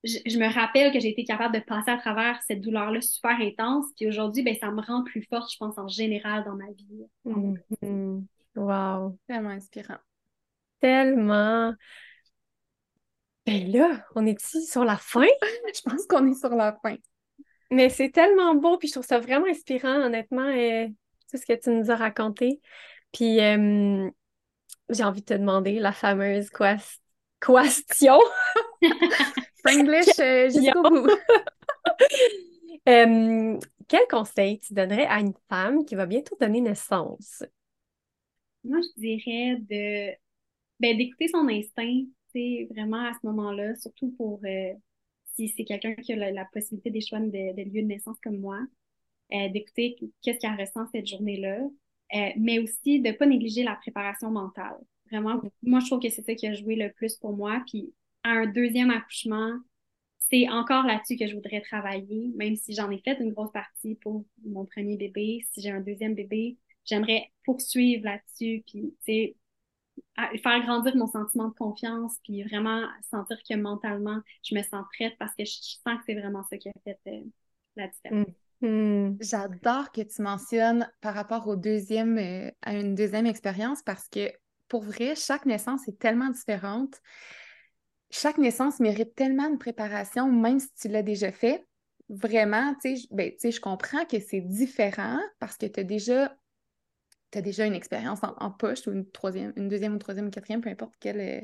[0.05, 3.86] je, me rappelle que j'ai été capable de passer à travers cette douleur-là super intense.
[3.96, 7.05] Puis aujourd'hui, ben, ça me rend plus forte, je pense, en général dans ma vie.
[7.26, 8.24] Mm-hmm.
[8.57, 9.18] Wow.
[9.26, 9.99] Tellement inspirant.
[10.80, 11.74] Tellement.
[13.46, 15.24] Ben là, on est ici sur la fin?
[15.74, 16.96] je pense qu'on est sur la fin.
[17.70, 20.86] Mais c'est tellement beau, puis je trouve ça vraiment inspirant, honnêtement, euh,
[21.30, 22.61] tout ce que tu nous as raconté.
[23.12, 24.09] Puis euh,
[24.90, 26.51] j'ai envie de te demander la fameuse
[27.40, 28.18] question.
[29.69, 31.09] Franglish euh, jusqu'au bout.
[32.89, 37.45] Euh, quel conseil tu donnerais à une femme qui va bientôt donner naissance?
[38.64, 40.16] Moi, je dirais de
[40.81, 44.73] ben, d'écouter son instinct, c'est vraiment à ce moment-là, surtout pour euh,
[45.35, 48.39] si c'est quelqu'un qui a la, possibilité des choix de, de, lieu de naissance comme
[48.39, 48.59] moi,
[49.31, 51.59] d'écouter qu'est-ce qu'elle ressent cette journée-là,
[52.39, 54.79] mais aussi de ne pas négliger la préparation mentale.
[55.11, 57.62] Vraiment, moi, je trouve que c'est ça qui a joué le plus pour moi.
[57.66, 57.93] Puis
[58.25, 59.53] à un deuxième accouchement,
[60.31, 63.95] c'est encore là-dessus que je voudrais travailler, même si j'en ai fait une grosse partie
[63.97, 65.41] pour mon premier bébé.
[65.51, 68.95] Si j'ai un deuxième bébé, j'aimerais poursuivre là-dessus, puis
[70.43, 75.14] faire grandir mon sentiment de confiance, puis vraiment sentir que mentalement, je me sens prête
[75.19, 77.21] parce que je sens que c'est vraiment ça qui a fait euh,
[77.77, 78.27] la différence.
[78.61, 79.16] Hmm.
[79.21, 84.31] J'adore que tu mentionnes par rapport au deuxième, euh, à une deuxième expérience parce que
[84.69, 87.01] pour vrai, chaque naissance est tellement différente.
[88.11, 91.67] Chaque naissance mérite tellement de préparation, même si tu l'as déjà fait.
[92.09, 96.35] Vraiment, tu sais, ben, je comprends que c'est différent parce que tu as déjà,
[97.35, 100.63] as déjà une expérience en, poche ou une troisième, une deuxième ou troisième ou quatrième,
[100.63, 101.21] peu importe quelle.
[101.21, 101.41] Euh,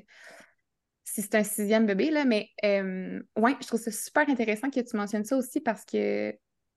[1.04, 4.80] si c'est un sixième bébé, là, mais euh, ouais, je trouve ça super intéressant que
[4.80, 6.34] tu mentionnes ça aussi parce que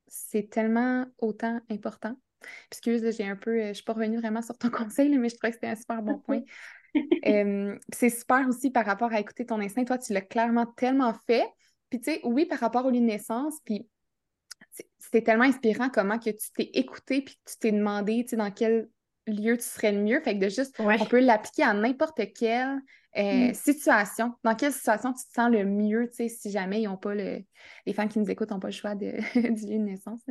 [0.08, 2.16] c'est tellement autant important.
[2.72, 5.36] Excuse, j'ai un peu, euh, je suis pas revenue vraiment sur ton conseil, mais je
[5.36, 6.42] trouvais que c'était un super bon point.
[7.94, 9.84] C'est super aussi par rapport à écouter ton instinct.
[9.86, 11.46] Toi, tu l'as clairement tellement fait.
[11.90, 13.88] Puis, tu sais, oui, par rapport au lieu de naissance, puis
[15.00, 18.52] c'était tellement inspirant comment que tu t'es écouté, puis tu t'es demandé, tu sais, dans
[18.52, 18.90] quel
[19.28, 20.20] lieu tu serais le mieux.
[20.22, 22.80] Fait que de juste, on peut l'appliquer à n'importe quelle
[23.18, 23.54] euh, mm.
[23.54, 24.34] situation.
[24.44, 27.16] Dans quelle situation tu te sens le mieux, tu sais, si jamais ils ont pas
[27.16, 27.44] le...
[27.86, 29.18] les fans qui nous écoutent n'ont pas le choix de...
[29.36, 30.22] du lieu de naissance.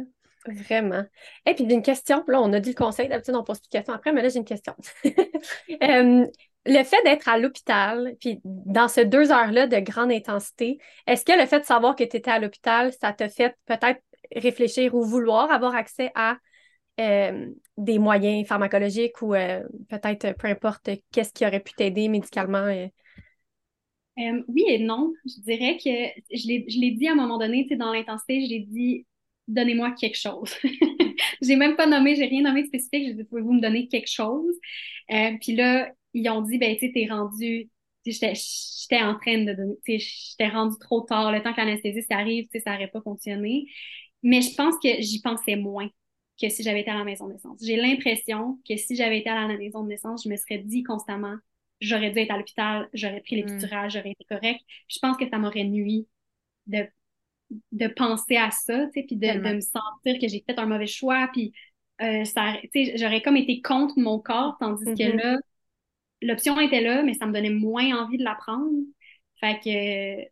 [0.47, 1.05] Vraiment.
[1.45, 2.23] Et puis, j'ai une question.
[2.29, 3.09] Là, on a dit le conseil.
[3.09, 4.75] D'habitude, on pose une question après, mais là, j'ai une question.
[5.83, 6.27] Euh,
[6.67, 11.39] le fait d'être à l'hôpital, puis dans ces deux heures-là de grande intensité, est-ce que
[11.39, 14.01] le fait de savoir que tu étais à l'hôpital, ça t'a fait peut-être
[14.35, 16.37] réfléchir ou vouloir avoir accès à
[17.01, 17.47] euh,
[17.77, 22.67] des moyens pharmacologiques ou euh, peut-être peu importe qu'est-ce qui aurait pu t'aider médicalement?
[24.17, 25.12] oui et non.
[25.27, 25.91] Je dirais que
[26.35, 29.07] je l'ai dit à un moment donné, dans l'intensité, je l'ai dit
[29.49, 30.51] donnez-moi quelque chose.
[31.43, 34.11] j'ai même pas nommé, j'ai rien nommé de spécifique, j'ai dit, pouvez-vous me donner quelque
[34.11, 34.55] chose?
[35.11, 37.71] Euh, puis là, ils ont dit, ben, tu sais, t'es rendu,
[38.05, 42.11] j'étais en train de donner, tu sais, j'étais rendu trop tard, le temps que l'anesthésiste
[42.13, 43.67] arrive, tu sais, ça n'aurait pas fonctionné.
[44.23, 45.89] Mais je pense que j'y pensais moins
[46.41, 47.59] que si j'avais été à la maison de naissance.
[47.65, 50.83] J'ai l'impression que si j'avais été à la maison de naissance, je me serais dit
[50.83, 51.37] constamment,
[51.81, 53.89] j'aurais dû être à l'hôpital, j'aurais pris les mm.
[53.89, 54.61] j'aurais été correct.
[54.89, 56.07] Je pense que ça m'aurait nuit
[56.67, 56.87] de
[57.71, 60.89] de penser à ça, tu sais, puis de, me sentir que j'ai fait un mauvais
[60.89, 61.53] choix, puis
[62.03, 65.17] euh, ça, tu sais, j'aurais comme été contre mon corps, tandis que mm-hmm.
[65.17, 65.39] là,
[66.23, 68.71] l'option était là, mais ça me donnait moins envie de la prendre.
[69.41, 70.31] Fait que,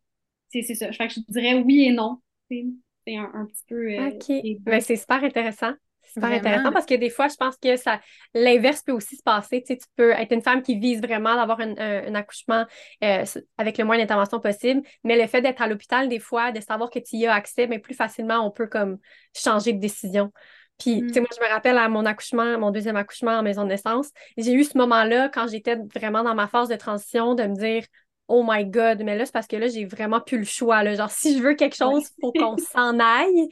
[0.50, 0.92] c'est ça.
[0.92, 2.20] Fait que je dirais oui et non.
[2.50, 3.90] C'est un, petit peu...
[3.92, 4.28] Euh, OK.
[4.28, 5.74] Mais ben, c'est super intéressant
[6.14, 8.00] super intéressant parce que des fois, je pense que ça
[8.34, 9.62] l'inverse peut aussi se passer.
[9.62, 12.66] Tu, sais, tu peux être une femme qui vise vraiment d'avoir un, un, accouchement
[13.02, 13.24] euh,
[13.58, 16.90] avec le moins d'intervention possible, mais le fait d'être à l'hôpital, des fois, de savoir
[16.90, 18.98] que tu y as accès, mais plus facilement, on peut comme
[19.34, 20.32] changer de décision.
[20.78, 21.22] Puis, tu sais, mm.
[21.22, 24.52] moi, je me rappelle à mon accouchement, mon deuxième accouchement en maison de naissance, j'ai
[24.52, 27.84] eu ce moment-là quand j'étais vraiment dans ma phase de transition de me dire
[28.26, 30.82] Oh my God, mais là, c'est parce que là, j'ai vraiment plus le choix.
[30.82, 30.94] Là.
[30.94, 33.48] Genre, si je veux quelque chose, il faut qu'on s'en aille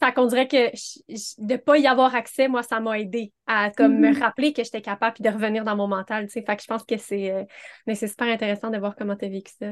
[0.00, 0.70] ça qu'on dirait que
[1.38, 4.20] de ne pas y avoir accès, moi, ça m'a aidé à comme me mm-hmm.
[4.20, 6.28] rappeler que j'étais capable puis de revenir dans mon mental.
[6.28, 7.44] Fait que je pense que c'est euh,
[7.86, 9.66] mais c'est super intéressant de voir comment tu as vécu ça.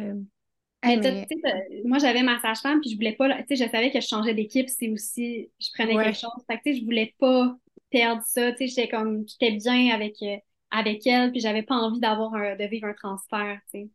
[1.85, 4.35] Moi, j'avais ma sage-femme, puis je voulais pas, tu sais, je savais que je changeais
[4.35, 6.31] d'équipe, c'est aussi, je prenais quelque chose.
[6.51, 7.57] Fait que, tu sais, je voulais pas
[7.91, 10.37] perdre ça, tu sais, j'étais comme, j'étais bien avec, euh,
[10.71, 13.89] avec elle, puis j'avais pas envie d'avoir de vivre un transfert, tu sais.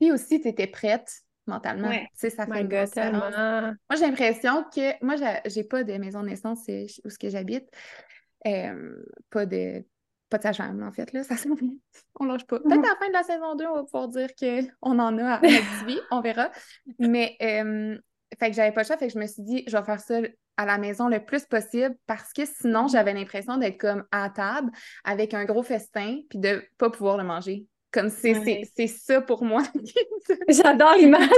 [0.00, 1.10] Puis aussi, tu étais prête
[1.46, 1.90] mentalement.
[1.90, 2.68] Tu sais, ça fait une
[3.88, 5.14] Moi, j'ai l'impression que moi,
[5.46, 6.68] j'ai pas de maison de naissance
[7.04, 7.64] où ce que j'habite.
[8.46, 9.84] Euh, pas de
[10.38, 11.72] pas de sage-femme, en fait, là, ça s'en vient.
[12.20, 12.60] On lâche pas.
[12.60, 15.34] Peut-être à la fin de la saison 2, on va pouvoir dire qu'on en a
[15.34, 16.50] à notre vie, on verra.
[16.98, 17.98] Mais, euh,
[18.38, 20.00] fait que j'avais pas le choix, fait que je me suis dit, je vais faire
[20.00, 20.20] ça
[20.56, 24.70] à la maison le plus possible parce que sinon, j'avais l'impression d'être comme à table
[25.04, 27.66] avec un gros festin puis de pas pouvoir le manger.
[27.92, 29.62] Comme c'est ça pour moi.
[30.48, 31.28] J'adore l'image.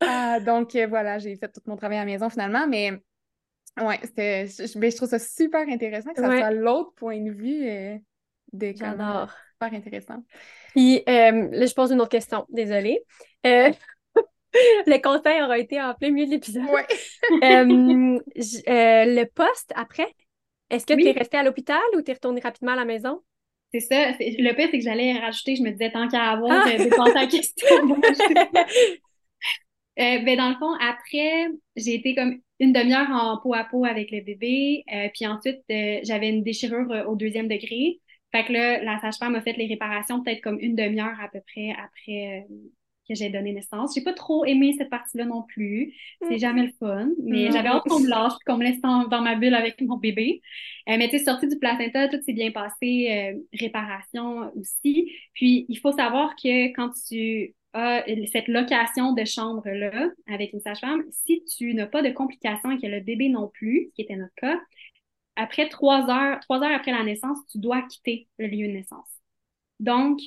[0.00, 3.00] Ah, donc euh, voilà, j'ai fait tout mon travail à la maison finalement, mais
[3.82, 7.30] ouais, c'était je, ben, je, trouve ça super intéressant que ça soit l'autre point de
[7.30, 7.96] vue euh,
[8.52, 9.30] de J'adore.
[9.52, 10.22] Super intéressant.
[10.74, 13.02] Puis euh, là, je pose une autre question, désolée.
[13.44, 16.64] le conseil aura été en plein milieu de l'épisode.
[16.64, 16.86] Ouais.
[18.36, 20.14] le poste après,
[20.70, 23.22] est-ce que tu es resté à l'hôpital ou tu es retourné rapidement à la maison?
[23.72, 24.10] C'est ça.
[24.18, 26.70] Le pire, c'est que j'allais rajouter, je me disais, tant qu'à avoir, ah!
[26.76, 27.96] j'ai pensé à la question.
[29.98, 33.84] Euh, ben, dans le fond, après, j'ai été comme une demi-heure en peau à peau
[33.84, 34.84] avec le bébé.
[34.92, 38.00] Euh, puis ensuite, euh, j'avais une déchirure au deuxième degré.
[38.32, 41.40] Fait que là, la sage-femme m'a fait les réparations peut-être comme une demi-heure à peu
[41.46, 42.46] près après
[43.08, 43.94] que j'ai donné naissance.
[43.94, 45.94] J'ai pas trop aimé cette partie-là non plus.
[46.22, 46.38] C'est mm.
[46.38, 47.08] jamais le fun.
[47.22, 47.52] Mais mm.
[47.52, 50.40] j'avais hâte qu'on me lâche qu'on me laisse dans, ma bulle avec mon bébé.
[50.88, 53.08] Euh, mais tu sais, sortie du placenta, tout s'est bien passé.
[53.10, 55.12] Euh, réparation aussi.
[55.32, 57.54] Puis, il faut savoir que quand tu
[58.32, 62.86] cette location de chambre-là avec une sage-femme, si tu n'as pas de complications et que
[62.86, 64.58] le bébé non plus, ce qui était notre cas,
[65.36, 69.08] après trois heures, trois heures après la naissance, tu dois quitter le lieu de naissance.
[69.80, 70.20] Donc,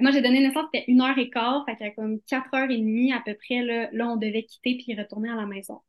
[0.00, 2.78] moi, j'ai donné naissance, c'était une heure et quart, fait qu'à comme quatre heures et
[2.78, 5.80] demie à peu près, là, là on devait quitter puis retourner à la maison.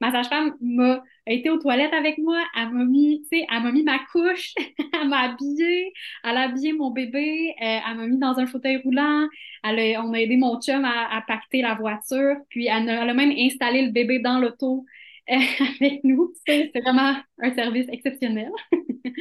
[0.00, 3.98] Ma sage-femme m'a été aux toilettes avec moi, elle m'a mis, elle m'a mis ma
[4.10, 4.52] couche,
[4.92, 5.92] elle m'a habillée,
[6.24, 9.28] elle a habillé mon bébé, euh, elle m'a mis dans un fauteuil roulant,
[9.62, 13.82] elle on a aidé mon chum à, pacter la voiture, puis elle, a même installé
[13.82, 14.84] le bébé dans l'auto
[15.30, 15.34] euh,
[15.80, 16.32] avec nous.
[16.46, 18.50] C'est vraiment un service exceptionnel.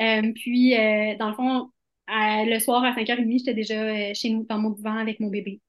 [0.00, 0.70] Euh, puis,
[1.18, 1.70] dans le fond,
[2.08, 5.60] le soir à 5h30, j'étais déjà chez nous dans mon divan avec mon bébé.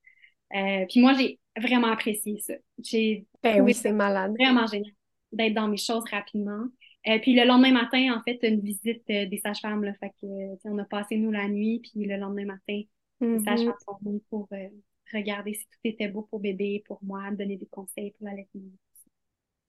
[0.90, 2.54] puis moi, j'ai vraiment apprécié ça.
[2.82, 4.34] J'ai ben oui, c'est malade.
[4.40, 4.92] Vraiment génial
[5.32, 6.66] d'être dans mes choses rapidement.
[7.08, 9.84] Euh, puis le lendemain matin, en fait, une visite euh, des sages-femmes.
[9.84, 10.28] Là, fait que,
[10.66, 12.82] on a passé nous la nuit, puis le lendemain matin,
[13.22, 13.44] les mm-hmm.
[13.46, 14.68] sages-femmes sont venues pour euh,
[15.14, 18.62] regarder si tout était beau pour bébé, pour moi, donner des conseils pour l'allaitement.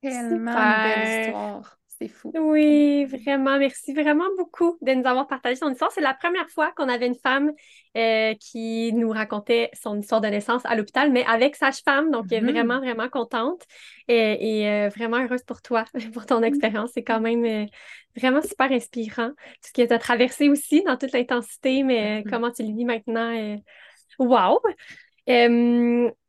[0.03, 1.80] Tellement belle histoire.
[2.09, 2.32] Fou.
[2.34, 3.59] Oui, vraiment.
[3.59, 5.92] Merci vraiment beaucoup de nous avoir partagé son histoire.
[5.92, 7.53] C'est la première fois qu'on avait une femme
[7.96, 12.11] euh, qui nous racontait son histoire de naissance à l'hôpital, mais avec sage-femme.
[12.11, 12.51] Donc, mm-hmm.
[12.51, 13.62] vraiment, vraiment contente
[14.09, 15.84] et, euh, vraiment heureuse pour toi,
[16.14, 16.92] pour ton expérience.
[16.94, 17.66] C'est quand même euh,
[18.16, 19.28] vraiment super inspirant.
[19.28, 22.30] Tout ce que tu as traversé aussi dans toute l'intensité, mais mm-hmm.
[22.30, 23.59] comment tu le vis maintenant.
[24.18, 24.61] Wow!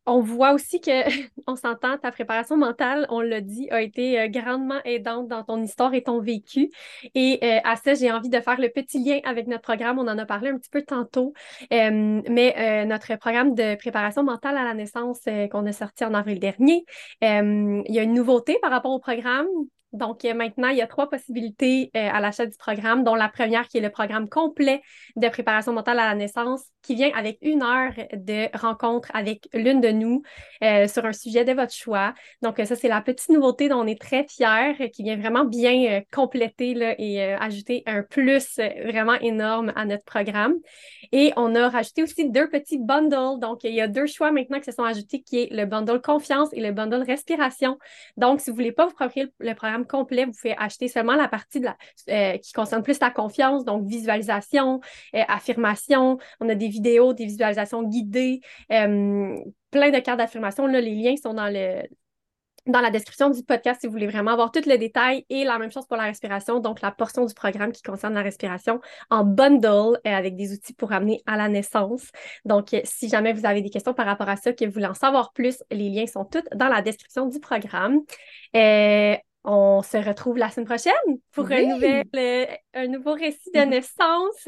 [0.06, 0.90] On voit aussi que,
[1.46, 5.62] on s'entend, ta préparation mentale, on l'a dit, a été euh, grandement aidante dans ton
[5.62, 6.70] histoire et ton vécu.
[7.14, 9.98] Et euh, à ça, j'ai envie de faire le petit lien avec notre programme.
[9.98, 11.32] On en a parlé un petit peu tantôt,
[11.70, 16.38] mais euh, notre programme de préparation mentale à la naissance qu'on a sorti en avril
[16.38, 16.84] dernier,
[17.20, 19.46] il y a une nouveauté par rapport au programme
[19.92, 23.28] donc, euh, maintenant, il y a trois possibilités euh, à l'achat du programme, dont la
[23.28, 24.80] première qui est le programme complet
[25.16, 29.80] de préparation mentale à la naissance, qui vient avec une heure de rencontre avec l'une
[29.80, 30.22] de nous
[30.64, 32.14] euh, sur un sujet de votre choix.
[32.40, 36.00] Donc, ça, c'est la petite nouveauté dont on est très fiers, qui vient vraiment bien
[36.10, 40.54] compléter là, et ajouter un plus vraiment énorme à notre programme.
[41.12, 43.38] Et on a rajouté aussi deux petits bundles.
[43.40, 46.00] Donc, il y a deux choix maintenant qui se sont ajoutés, qui est le bundle
[46.00, 47.78] confiance et le bundle respiration.
[48.16, 51.28] Donc, si vous voulez pas vous procurer le programme complet, vous pouvez acheter seulement la
[51.28, 51.62] partie
[52.08, 54.80] euh, qui concerne plus la confiance, donc visualisation,
[55.14, 56.18] euh, affirmation.
[56.40, 59.36] On a des vidéos, des visualisations guidées, euh,
[59.70, 60.66] plein de cartes d'affirmation.
[60.66, 61.82] les liens sont dans le,
[62.66, 65.58] dans la description du podcast si vous voulez vraiment avoir tous les détails et la
[65.58, 68.80] même chose pour la respiration, donc la portion du programme qui concerne la respiration
[69.10, 72.10] en bundle avec des outils pour amener à la naissance.
[72.44, 74.94] Donc, si jamais vous avez des questions par rapport à ça, que vous voulez en
[74.94, 78.00] savoir plus, les liens sont tous dans la description du programme.
[79.44, 80.92] On se retrouve la semaine prochaine
[81.32, 84.46] pour un, nouvel, euh, un nouveau récit de naissance.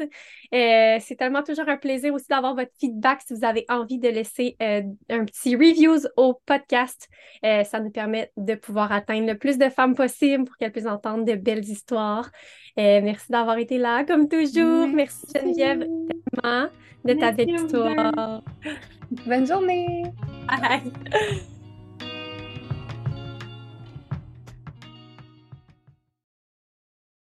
[0.53, 4.07] Euh, c'est tellement toujours un plaisir aussi d'avoir votre feedback si vous avez envie de
[4.07, 7.09] laisser euh, un petit reviews au podcast.
[7.43, 11.25] ça nous permet de pouvoir atteindre le plus de femmes possible pour qu'elles puissent entendre
[11.25, 12.31] de belles histoires.
[12.77, 14.87] merci d'avoir été là, comme toujours.
[14.87, 15.85] Merci, Geneviève
[16.41, 16.69] tellement
[17.03, 18.41] de ta belle histoire.
[19.25, 20.03] Bonne journée.
[20.47, 21.45] Bye.